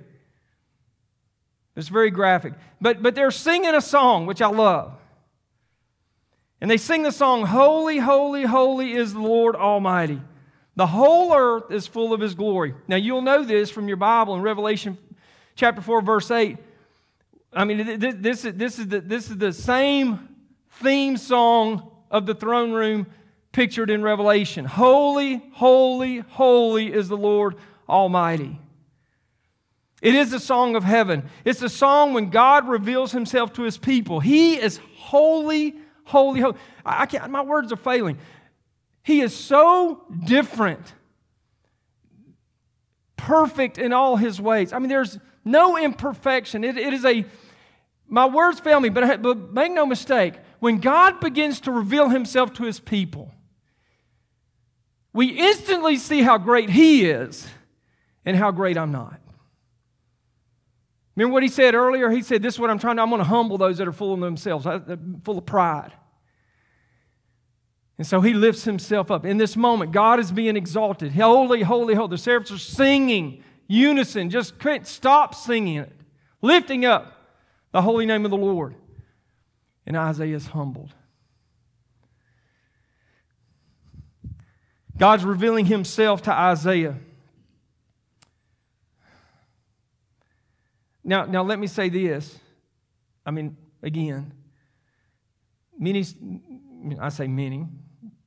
[1.77, 2.55] It's very graphic.
[2.81, 4.94] But, but they're singing a song, which I love.
[6.61, 10.20] And they sing the song, Holy, holy, holy is the Lord Almighty.
[10.77, 12.74] The whole earth is full of His glory.
[12.88, 14.98] Now, you'll know this from your Bible in Revelation
[15.57, 16.59] chapter 4, verse 8.
[17.53, 20.29] I mean, this, this, is, this, is the, this is the same
[20.83, 23.09] theme song of the throne room
[23.50, 24.64] pictured in Revelation.
[24.64, 27.57] Holy, holy, holy is the Lord
[27.88, 28.61] Almighty.
[30.00, 31.29] It is a song of heaven.
[31.44, 34.20] It's a song when God reveals himself to his people.
[34.20, 35.74] He is holy,
[36.05, 36.57] holy, holy.
[36.87, 38.18] I can't, my words are failing.
[39.03, 40.92] He is so different,
[43.16, 44.72] perfect in all his ways.
[44.72, 46.62] I mean, there's no imperfection.
[46.62, 47.24] it, it is a
[48.07, 52.55] my words fail me, but, but make no mistake, when God begins to reveal himself
[52.55, 53.31] to his people,
[55.12, 57.46] we instantly see how great he is
[58.24, 59.20] and how great I'm not.
[61.14, 62.09] Remember what he said earlier?
[62.09, 63.92] He said, This is what I'm trying to, I'm going to humble those that are
[63.92, 65.92] full of themselves, uh, uh, full of pride.
[67.98, 69.27] And so he lifts himself up.
[69.27, 71.12] In this moment, God is being exalted.
[71.12, 72.09] Holy, holy, holy.
[72.09, 74.31] The seraphs are singing unison.
[74.31, 75.92] Just stop singing it,
[76.40, 77.12] lifting up
[77.72, 78.77] the holy name of the Lord.
[79.87, 80.94] And Isaiah is humbled.
[84.97, 86.97] God's revealing himself to Isaiah.
[91.03, 92.38] Now, now let me say this.
[93.27, 94.33] I mean, again,
[95.79, 96.05] many,
[97.01, 97.66] I say many,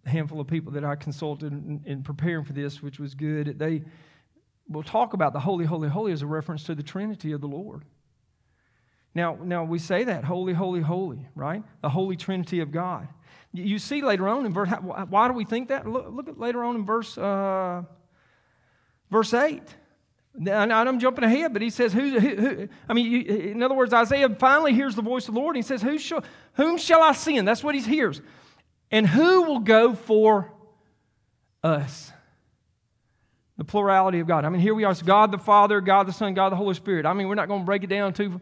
[0.05, 3.83] handful of people that I consulted in, in preparing for this, which was good, they
[4.69, 7.47] will talk about the holy, holy, holy as a reference to the Trinity of the
[7.47, 7.83] Lord.
[9.17, 11.63] Now, now we say that holy, holy, holy, right?
[11.81, 13.07] The holy Trinity of God.
[13.51, 15.87] You see later on in verse, why do we think that?
[15.87, 17.81] Look, look at later on in verse, uh,
[19.09, 19.63] verse 8.
[20.35, 23.73] And I'm jumping ahead, but he says, who, who, who I mean, you, in other
[23.73, 25.55] words, Isaiah finally hears the voice of the Lord.
[25.55, 27.47] And he says, who shall, Whom shall I send?
[27.47, 28.21] That's what he hears.
[28.91, 30.53] And who will go for
[31.63, 32.11] us?
[33.57, 34.45] The plurality of God.
[34.45, 34.91] I mean, here we are.
[34.91, 37.07] It's God the Father, God the Son, God the Holy Spirit.
[37.07, 38.39] I mean, we're not going to break it down to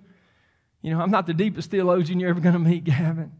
[0.85, 3.31] you know, I'm not the deepest theologian you're ever going to meet, Gavin.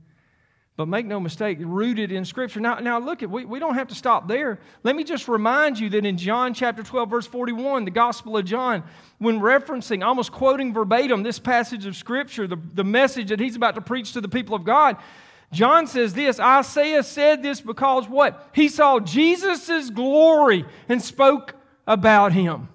[0.78, 2.60] But make no mistake, rooted in Scripture.
[2.60, 4.58] Now, now look, at, we, we don't have to stop there.
[4.84, 8.46] Let me just remind you that in John chapter 12, verse 41, the Gospel of
[8.46, 8.84] John,
[9.20, 13.76] when referencing, almost quoting verbatim this passage of Scripture, the, the message that he's about
[13.76, 14.98] to preach to the people of God,
[15.52, 18.50] John says this Isaiah said this because what?
[18.56, 21.54] He saw Jesus' glory and spoke
[21.86, 22.70] about him.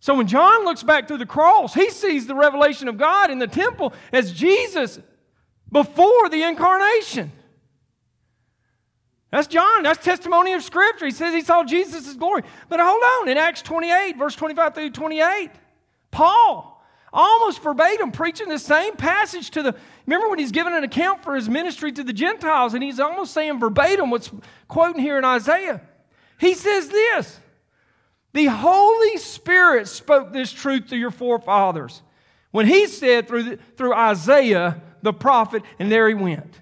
[0.00, 3.38] So when John looks back through the cross, he sees the revelation of God in
[3.38, 4.98] the temple as Jesus
[5.70, 7.30] before the incarnation.
[9.30, 9.84] That's John.
[9.84, 11.04] That's testimony of Scripture.
[11.04, 12.42] He says he saw Jesus' glory.
[12.68, 13.28] But hold on.
[13.28, 15.50] In Acts 28, verse 25 through 28,
[16.10, 16.82] Paul,
[17.12, 19.76] almost verbatim, preaching the same passage to the.
[20.06, 23.32] Remember when he's giving an account for his ministry to the Gentiles, and he's almost
[23.32, 24.32] saying verbatim what's
[24.66, 25.82] quoting here in Isaiah.
[26.38, 27.38] He says this
[28.32, 32.02] The Holy Spirit spoke this truth to your forefathers
[32.52, 36.60] when he said through, the, through Isaiah the prophet, and there he went.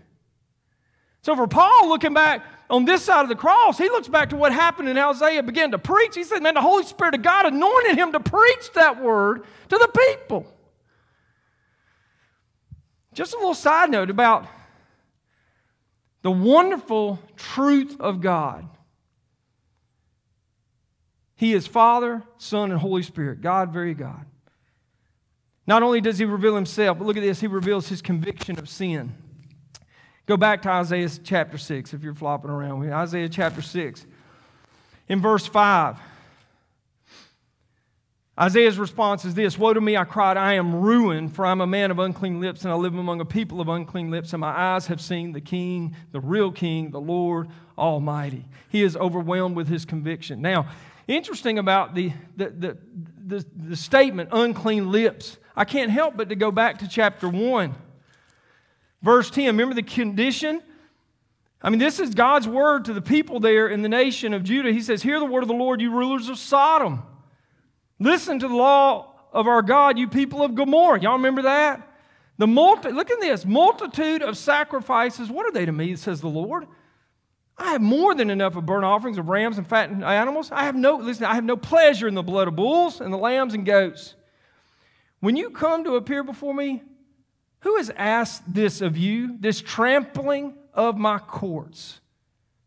[1.22, 4.36] So for Paul, looking back on this side of the cross, he looks back to
[4.36, 6.14] what happened and Isaiah began to preach.
[6.14, 9.76] He said, Man, the Holy Spirit of God anointed him to preach that word to
[9.76, 10.46] the people.
[13.14, 14.46] Just a little side note about
[16.22, 18.68] the wonderful truth of God.
[21.38, 24.26] He is Father, Son, and Holy Spirit, God, very God.
[25.68, 28.68] Not only does he reveal himself, but look at this, he reveals his conviction of
[28.68, 29.14] sin.
[30.26, 34.04] Go back to Isaiah chapter 6 if you're flopping around with Isaiah chapter 6.
[35.08, 35.96] In verse 5,
[38.40, 41.68] Isaiah's response is this Woe to me, I cried, I am ruined, for I'm a
[41.68, 44.50] man of unclean lips, and I live among a people of unclean lips, and my
[44.50, 47.46] eyes have seen the King, the real King, the Lord
[47.78, 48.44] Almighty.
[48.68, 50.42] He is overwhelmed with his conviction.
[50.42, 50.66] Now,
[51.08, 52.78] interesting about the, the, the,
[53.26, 57.74] the, the statement, unclean lips, I can't help but to go back to chapter 1.
[59.02, 60.62] Verse 10, remember the condition?
[61.60, 64.72] I mean, this is God's word to the people there in the nation of Judah.
[64.72, 67.02] He says, Hear the word of the Lord, you rulers of Sodom.
[67.98, 71.00] Listen to the law of our God, you people of Gomorrah.
[71.00, 71.84] Y'all remember that?
[72.38, 75.28] The multi, look at this multitude of sacrifices.
[75.28, 76.66] What are they to me, says the Lord?
[77.58, 80.52] I have more than enough of burnt offerings of rams and fattened animals.
[80.52, 83.18] I have no, listen, I have no pleasure in the blood of bulls and the
[83.18, 84.14] lambs and goats.
[85.20, 86.82] When you come to appear before me,
[87.60, 92.00] who has asked this of you, this trampling of my courts?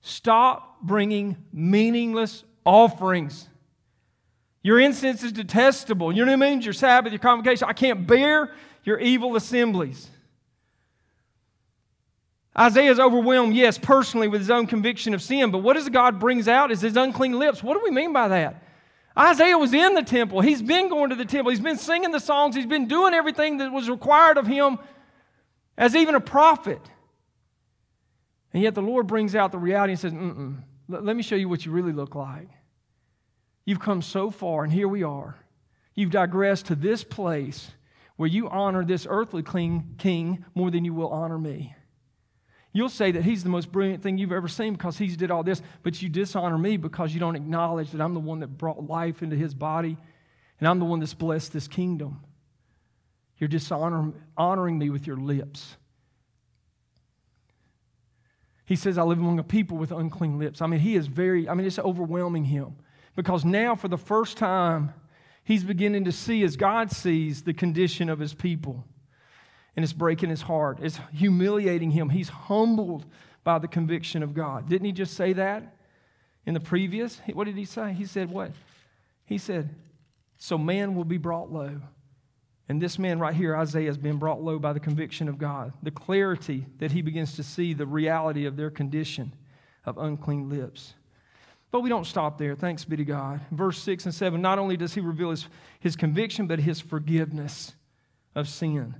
[0.02, 3.48] Stop bringing meaningless offerings.
[4.64, 6.12] Your incense is detestable.
[6.12, 6.62] You know what I mean?
[6.62, 7.68] Your Sabbath, your convocation.
[7.70, 10.10] I can't bear your evil assemblies.
[12.58, 16.20] Isaiah is overwhelmed, yes, personally with his own conviction of sin, but what does God
[16.20, 17.64] brings out is his unclean lips.
[17.64, 18.64] What do we mean by that?
[19.18, 20.42] Isaiah was in the temple.
[20.42, 21.52] He's been going to the temple.
[21.52, 22.56] He's been singing the songs.
[22.56, 24.80] He's been doing everything that was required of him
[25.78, 26.82] as even a prophet.
[28.54, 31.50] And yet the Lord brings out the reality and says, Mm-mm, let me show you
[31.50, 32.50] what you really look like.
[33.66, 35.38] You've come so far, and here we are.
[35.94, 37.72] You've digressed to this place
[38.16, 41.76] where you honor this earthly king more than you will honor me.
[42.74, 45.44] You'll say that he's the most brilliant thing you've ever seen because he's did all
[45.44, 48.88] this, but you dishonor me because you don't acknowledge that I'm the one that brought
[48.88, 49.98] life into his body
[50.60, 52.22] and I'm the one that's blessed this kingdom.
[53.38, 55.76] You're dishonoring me with your lips.
[58.64, 60.62] He says, I live among a people with unclean lips.
[60.62, 62.76] I mean, he is very, I mean, it's overwhelming him
[63.16, 64.94] because now for the first time,
[65.44, 68.86] he's beginning to see as God sees the condition of his people
[69.76, 70.80] and it's breaking his heart.
[70.82, 72.10] It's humiliating him.
[72.10, 73.06] He's humbled
[73.44, 74.70] by the conviction of God.
[74.70, 75.76] Didn't he just say that
[76.46, 77.20] in the previous?
[77.34, 77.94] What did he say?
[77.94, 78.52] He said, What?
[79.26, 79.76] He said,
[80.38, 81.82] So man will be brought low.
[82.70, 85.74] And this man right here, Isaiah, has been brought low by the conviction of God,
[85.84, 89.34] the clarity that he begins to see the reality of their condition
[89.84, 90.94] of unclean lips.
[91.72, 92.56] But we don't stop there.
[92.56, 93.42] Thanks be to God.
[93.52, 95.48] Verse 6 and 7 not only does he reveal his,
[95.80, 97.74] his conviction, but his forgiveness
[98.36, 98.96] of sin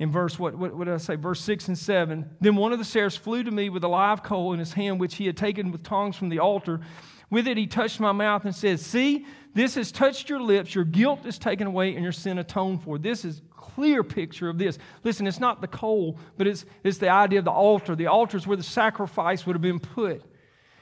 [0.00, 1.16] in verse, what, what, what, did I say?
[1.16, 2.28] Verse 6 and 7.
[2.40, 4.98] Then one of the seraphs flew to me with a live coal in his hand,
[4.98, 6.80] which he had taken with tongs from the altar.
[7.28, 10.74] With it, he touched my mouth and said, See, this has touched your lips.
[10.74, 12.96] Your guilt is taken away and your sin atoned for.
[12.96, 14.78] This is clear picture of this.
[15.04, 17.94] Listen, it's not the coal, but it's, it's the idea of the altar.
[17.94, 20.22] The altar is where the sacrifice would have been put.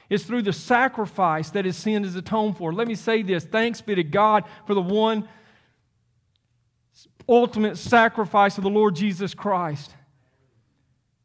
[0.09, 2.73] It's through the sacrifice that his sin is atoned for.
[2.73, 5.27] Let me say this thanks be to God for the one
[7.29, 9.93] ultimate sacrifice of the Lord Jesus Christ.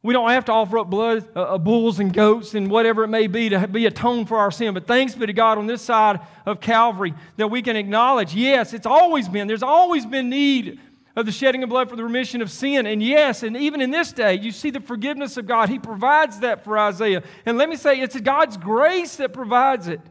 [0.02, 3.09] We don't have to offer up blood, uh, uh, bulls and goats and whatever it
[3.09, 4.74] may be to be atoned for our sin.
[4.74, 8.74] But thanks be to God on this side of Calvary that we can acknowledge, yes,
[8.74, 10.78] it's always been, there's always been need
[11.16, 12.86] of the shedding of blood for the remission of sin.
[12.86, 15.70] And yes, and even in this day, you see the forgiveness of God.
[15.70, 17.22] He provides that for Isaiah.
[17.46, 20.02] And let me say, it's God's grace that provides it.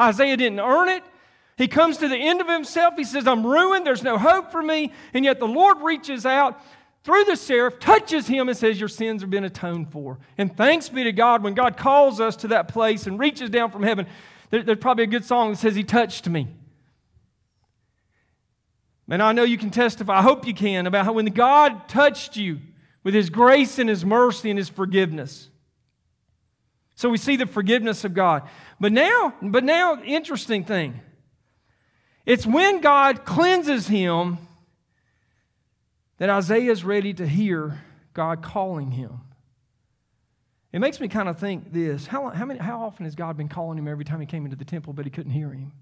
[0.00, 1.02] Isaiah didn't earn it,
[1.56, 2.94] he comes to the end of himself.
[2.96, 3.86] He says, I'm ruined.
[3.86, 4.92] There's no hope for me.
[5.12, 6.60] And yet the Lord reaches out
[7.04, 10.18] through the seraph, touches him, and says, Your sins have been atoned for.
[10.36, 13.70] And thanks be to God when God calls us to that place and reaches down
[13.70, 14.06] from heaven.
[14.50, 16.48] There, there's probably a good song that says, He touched me.
[19.08, 22.36] And I know you can testify, I hope you can, about how when God touched
[22.36, 22.60] you
[23.04, 25.50] with His grace and His mercy and His forgiveness.
[26.96, 28.48] So we see the forgiveness of God.
[28.80, 31.00] But now, but now, interesting thing.
[32.26, 34.38] It's when God cleanses him
[36.18, 37.80] that Isaiah is ready to hear
[38.14, 39.20] God calling him.
[40.72, 43.48] It makes me kind of think this how, how, many, how often has God been
[43.48, 45.72] calling him every time he came into the temple, but he couldn't hear him?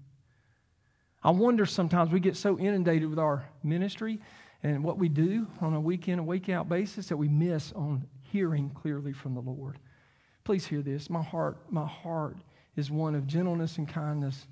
[1.23, 4.19] I wonder sometimes we get so inundated with our ministry
[4.61, 7.71] and what we do on a week in and week out basis that we miss
[7.73, 9.79] on hearing clearly from the Lord.
[10.43, 11.09] Please hear this.
[11.09, 12.37] My heart, my heart
[12.75, 14.45] is one of gentleness and kindness.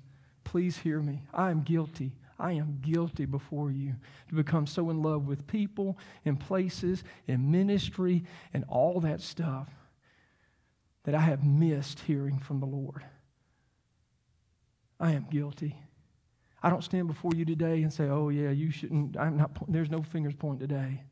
[0.44, 1.22] Please hear me.
[1.32, 2.12] I am guilty.
[2.38, 3.94] I am guilty before you
[4.28, 9.68] to become so in love with people and places and ministry and all that stuff
[11.04, 13.04] that I have missed hearing from the Lord.
[14.98, 15.76] I am guilty.
[16.62, 19.16] I don't stand before you today and say, oh, yeah, you shouldn't.
[19.16, 21.02] I'm not, there's no fingers point today.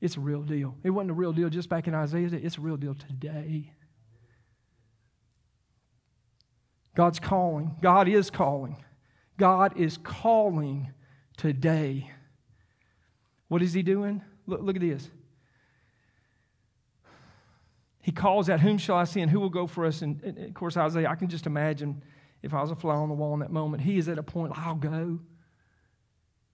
[0.00, 0.76] It's a real deal.
[0.82, 2.28] It wasn't a real deal just back in Isaiah.
[2.32, 3.72] It's a real deal today.
[6.94, 7.76] God's calling.
[7.80, 8.82] God is calling.
[9.38, 10.92] God is calling
[11.36, 12.10] today.
[13.48, 14.22] What is He doing?
[14.46, 15.08] Look, look at this.
[18.00, 19.30] He calls out, Whom shall I send?
[19.30, 20.02] Who will go for us?
[20.02, 22.02] And, and of course, Isaiah, I can just imagine
[22.42, 23.82] if I was a fly on the wall in that moment.
[23.82, 25.20] He is at a point, I'll go.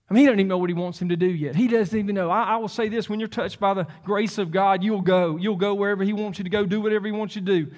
[0.09, 1.55] I mean, he doesn't even know what he wants him to do yet.
[1.55, 2.31] He doesn't even know.
[2.31, 5.37] I, I, will say this when you're touched by the grace of God, you'll go.
[5.37, 7.71] You'll go wherever he wants you to go, do whatever he wants you to do.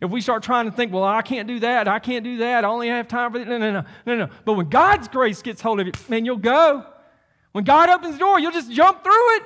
[0.00, 2.64] If we start trying to think, well, I can't do that, I can't do that,
[2.64, 3.48] I only have time for that.
[3.48, 4.28] No, no, no, no, no.
[4.44, 6.84] But when God's grace gets hold of you, man, you'll go.
[7.52, 9.42] When God opens the door, you'll just jump through it.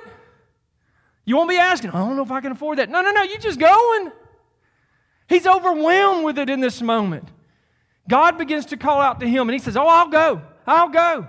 [1.23, 2.89] You won't be asking, I don't know if I can afford that.
[2.89, 4.11] No, no, no, you're just going.
[5.29, 7.29] He's overwhelmed with it in this moment.
[8.09, 10.41] God begins to call out to him, and he says, Oh, I'll go.
[10.67, 11.27] I'll go.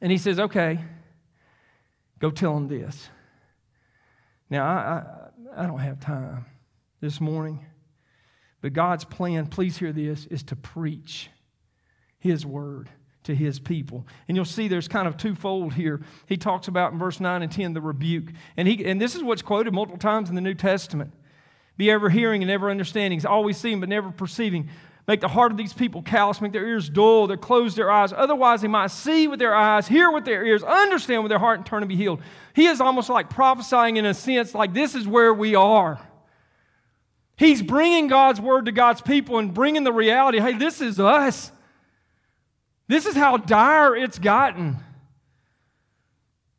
[0.00, 0.78] And he says, Okay,
[2.20, 3.08] go tell him this.
[4.48, 5.21] Now, I, I,
[5.56, 6.46] I don't have time
[7.00, 7.64] this morning,
[8.60, 11.30] but God's plan, please hear this, is to preach
[12.18, 12.88] His word
[13.24, 14.06] to his people.
[14.26, 16.00] And you'll see there's kind of twofold here.
[16.26, 18.30] He talks about in verse 9 and 10 the rebuke.
[18.56, 21.12] And, he, and this is what's quoted multiple times in the New Testament.
[21.76, 24.68] Be ever hearing and ever understanding, always seeing but never perceiving.
[25.08, 28.12] Make the heart of these people callous, make their ears dull, they close their eyes.
[28.12, 31.58] Otherwise, they might see with their eyes, hear with their ears, understand with their heart,
[31.58, 32.20] and turn and be healed.
[32.54, 36.00] He is almost like prophesying in a sense, like this is where we are.
[37.36, 41.50] He's bringing God's word to God's people and bringing the reality hey, this is us.
[42.86, 44.76] This is how dire it's gotten.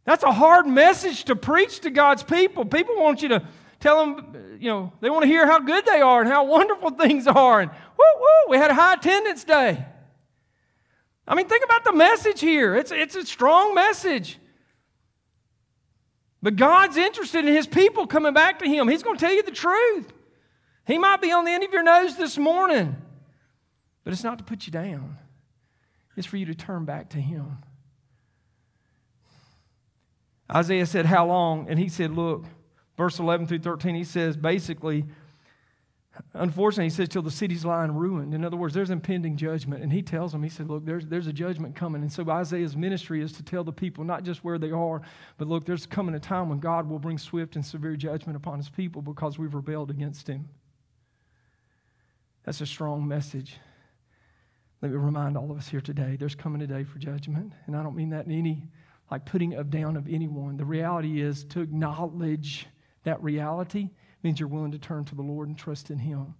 [0.03, 2.65] That's a hard message to preach to God's people.
[2.65, 3.43] People want you to
[3.83, 6.89] tell them, you know, they want to hear how good they are and how wonderful
[7.01, 7.59] things are.
[7.59, 9.85] And woo, woo, we had a high attendance day.
[11.27, 12.75] I mean, think about the message here.
[12.75, 14.39] It's, it's a strong message.
[16.41, 18.87] But God's interested in His people coming back to Him.
[18.87, 20.11] He's going to tell you the truth.
[20.85, 22.95] He might be on the end of your nose this morning,
[24.03, 25.17] but it's not to put you down,
[26.17, 27.59] it's for you to turn back to Him.
[30.53, 31.69] Isaiah said, How long?
[31.69, 32.43] And he said, Look,
[32.97, 35.05] verse 11 through 13, he says basically,
[36.33, 38.33] unfortunately, he says, till the city's lying ruined.
[38.33, 39.83] In other words, there's impending judgment.
[39.83, 42.01] And he tells them, he said, look, there's, there's a judgment coming.
[42.01, 45.01] And so Isaiah's ministry is to tell the people not just where they are,
[45.37, 48.57] but look, there's coming a time when God will bring swift and severe judgment upon
[48.57, 50.49] his people because we've rebelled against him.
[52.43, 53.57] That's a strong message.
[54.81, 57.53] Let me remind all of us here today there's coming a day for judgment.
[57.67, 58.67] And I don't mean that in any
[59.09, 60.57] like putting of down of anyone.
[60.57, 62.67] The reality is to acknowledge
[63.03, 63.89] that reality
[64.23, 66.35] means you're willing to turn to the Lord and trust in Him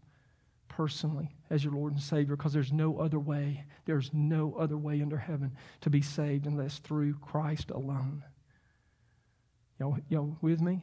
[0.70, 3.66] personally as your Lord and Savior because there's no other way.
[3.86, 5.52] There's no other way under heaven
[5.82, 8.24] to be saved unless through Christ alone.
[9.80, 10.82] Y'all, y'all with me?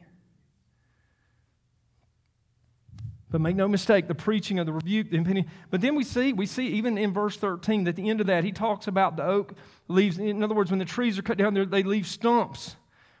[3.29, 5.49] But make no mistake, the preaching of the rebuke, the impending.
[5.69, 8.27] But then we see, we see even in verse 13, that at the end of
[8.27, 9.53] that, he talks about the oak
[9.87, 10.19] leaves.
[10.19, 12.75] In other words, when the trees are cut down, they leave stumps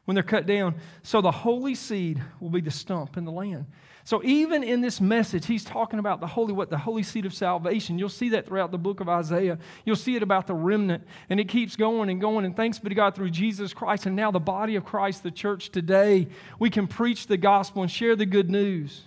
[0.05, 0.75] when they're cut down.
[1.03, 3.65] So the holy seed will be the stump in the land.
[4.03, 7.35] So even in this message, he's talking about the holy, what the holy seed of
[7.35, 7.99] salvation.
[7.99, 9.59] You'll see that throughout the book of Isaiah.
[9.85, 12.43] You'll see it about the remnant, and it keeps going and going.
[12.43, 15.29] And thanks be to God through Jesus Christ, and now the body of Christ, the
[15.29, 16.27] church today,
[16.57, 19.03] we can preach the gospel and share the good news.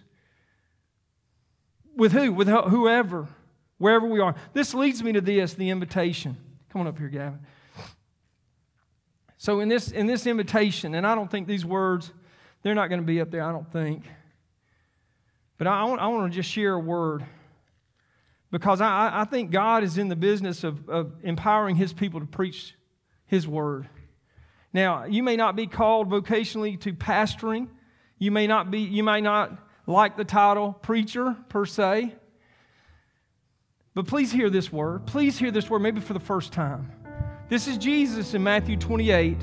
[1.97, 2.33] With who?
[2.33, 3.27] With whoever,
[3.79, 4.37] wherever we are.
[4.53, 6.37] This leads me to this: the invitation.
[6.71, 7.41] Come on up here, Gavin.
[9.45, 12.11] So in this in this invitation, and I don't think these words,
[12.63, 14.07] they're not going to be up there, I don't think.
[15.59, 17.27] But I, I want, to just share a word
[18.51, 22.27] because I, I think God is in the business of, of empowering His people to
[22.27, 22.75] preach
[23.27, 23.87] His word.
[24.73, 27.69] Now, you may not be called vocationally to pastoring.
[28.19, 32.15] You may not be, you may not like the title preacher per se.
[33.93, 35.05] But please hear this word.
[35.05, 37.04] Please hear this word, maybe for the first time.
[37.55, 39.39] This is Jesus in Matthew 28,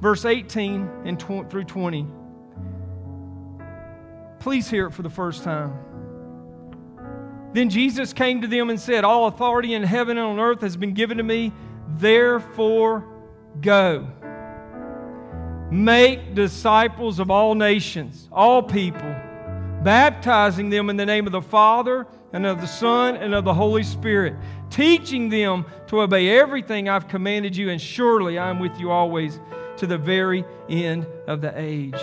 [0.00, 2.06] verse 18 and tw- through 20.
[4.40, 5.78] Please hear it for the first time.
[7.52, 10.78] Then Jesus came to them and said, All authority in heaven and on earth has
[10.78, 11.52] been given to me.
[11.98, 13.06] Therefore,
[13.60, 14.08] go.
[15.70, 19.14] Make disciples of all nations, all people,
[19.82, 23.52] baptizing them in the name of the Father and of the Son and of the
[23.52, 24.34] Holy Spirit,
[24.74, 29.38] teaching them to obey everything I've commanded you, and surely I am with you always
[29.76, 31.94] to the very end of the age.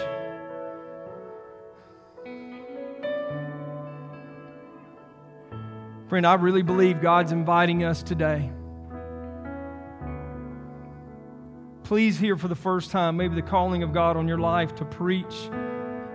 [6.08, 8.52] Friend, I really believe God's inviting us today
[11.92, 14.86] please hear for the first time maybe the calling of God on your life to
[14.86, 15.50] preach,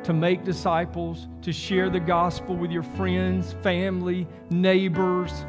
[0.04, 5.44] to make disciples, to share the gospel with your friends, family, neighbors,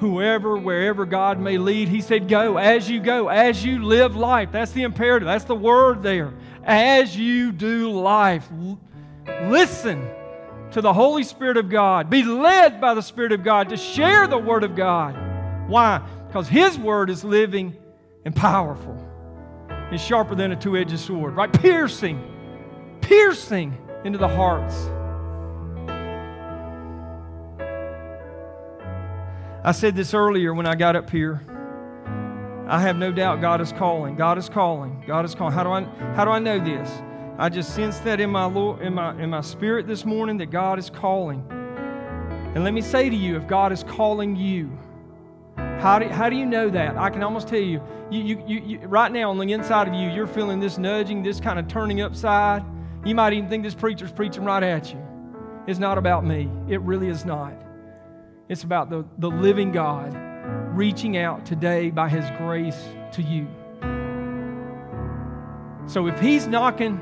[0.00, 1.88] whoever, wherever God may lead.
[1.88, 4.50] He said, Go as you go, as you live life.
[4.50, 6.34] That's the imperative, that's the word there.
[6.64, 8.48] As you do life,
[9.42, 10.08] listen
[10.72, 12.10] to the Holy Spirit of God.
[12.10, 15.68] Be led by the Spirit of God to share the Word of God.
[15.68, 16.00] Why?
[16.26, 17.76] Because His Word is living
[18.24, 19.06] and powerful
[19.92, 21.52] is sharper than a two edged sword, right?
[21.52, 22.22] Piercing,
[23.00, 24.88] piercing into the hearts.
[29.62, 31.42] I said this earlier when I got up here.
[32.66, 34.16] I have no doubt God is calling.
[34.16, 35.04] God is calling.
[35.06, 35.52] God is calling.
[35.52, 35.82] How do I,
[36.14, 36.90] how do I know this?
[37.36, 40.50] I just sense that in my, Lord, in, my, in my spirit this morning that
[40.50, 41.44] God is calling.
[42.54, 44.70] And let me say to you if God is calling you,
[45.78, 46.96] how do, how do you know that?
[46.96, 49.94] I can almost tell you, you, you, you, you, right now on the inside of
[49.94, 52.64] you, you're feeling this nudging, this kind of turning upside.
[53.04, 55.00] You might even think this preacher's preaching right at you.
[55.66, 56.50] It's not about me.
[56.68, 57.69] It really is not.
[58.50, 60.12] It's about the, the living God
[60.76, 62.76] reaching out today by His grace
[63.12, 63.46] to you.
[65.86, 67.00] So if He's knocking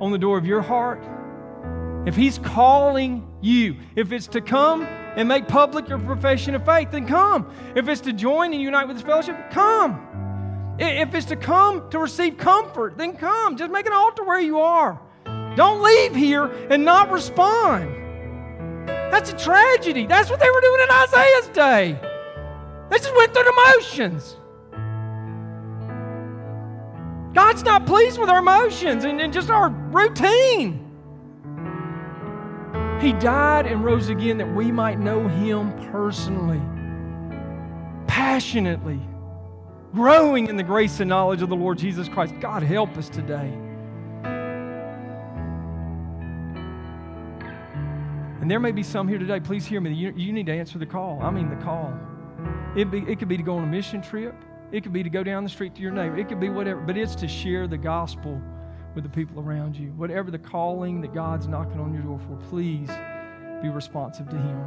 [0.00, 1.04] on the door of your heart,
[2.06, 6.92] if He's calling you, if it's to come and make public your profession of faith,
[6.92, 7.52] then come.
[7.76, 10.76] If it's to join and unite with His fellowship, come.
[10.78, 13.58] If it's to come to receive comfort, then come.
[13.58, 14.98] Just make an altar where you are.
[15.56, 17.99] Don't leave here and not respond.
[19.10, 20.06] That's a tragedy.
[20.06, 22.00] That's what they were doing in Isaiah's day.
[22.90, 24.36] They just went through the motions.
[27.32, 30.86] God's not pleased with our emotions and, and just our routine.
[33.00, 36.60] He died and rose again that we might know Him personally,
[38.06, 39.00] passionately,
[39.94, 42.34] growing in the grace and knowledge of the Lord Jesus Christ.
[42.40, 43.56] God, help us today.
[48.50, 49.94] There may be some here today, please hear me.
[49.94, 51.20] You, you need to answer the call.
[51.22, 51.96] I mean, the call.
[52.74, 54.34] It, be, it could be to go on a mission trip,
[54.72, 56.80] it could be to go down the street to your neighbor, it could be whatever,
[56.80, 58.42] but it's to share the gospel
[58.96, 59.90] with the people around you.
[59.90, 62.88] Whatever the calling that God's knocking on your door for, please
[63.62, 64.66] be responsive to Him.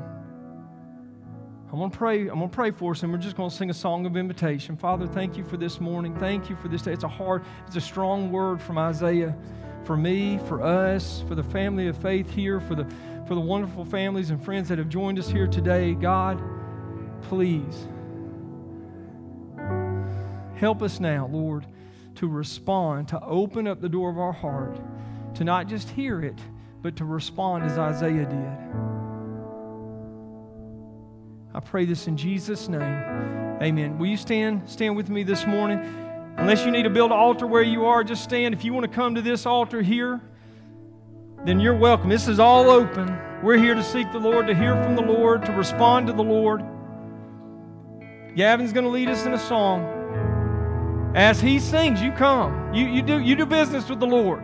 [1.73, 2.29] I'm to pray.
[2.29, 4.77] I'm to pray for us, and we're just to sing a song of invitation.
[4.77, 6.17] Father, thank you for this morning.
[6.19, 6.93] Thank you for this day.
[6.93, 9.35] It's a hard, it's a strong word from Isaiah
[9.83, 12.87] for me, for us, for the family of faith here, for the
[13.27, 15.93] for the wonderful families and friends that have joined us here today.
[15.93, 16.41] God,
[17.23, 17.87] please
[20.55, 21.65] help us now, Lord
[22.15, 24.79] to respond, to open up the door of our heart,
[25.35, 26.39] to not just hear it,
[26.81, 28.83] but to respond as Isaiah did.
[31.55, 32.81] I pray this in Jesus' name.
[33.61, 33.97] Amen.
[33.97, 35.79] Will you stand stand with me this morning?
[36.37, 38.53] Unless you need to build an altar where you are, just stand.
[38.53, 40.19] If you want to come to this altar here,
[41.45, 42.09] then you're welcome.
[42.09, 43.17] This is all open.
[43.43, 46.23] We're here to seek the Lord, to hear from the Lord, to respond to the
[46.23, 46.63] Lord.
[48.35, 51.11] Gavin's going to lead us in a song.
[51.15, 52.73] As he sings, you come.
[52.73, 54.43] You, you, do, you do business with the Lord.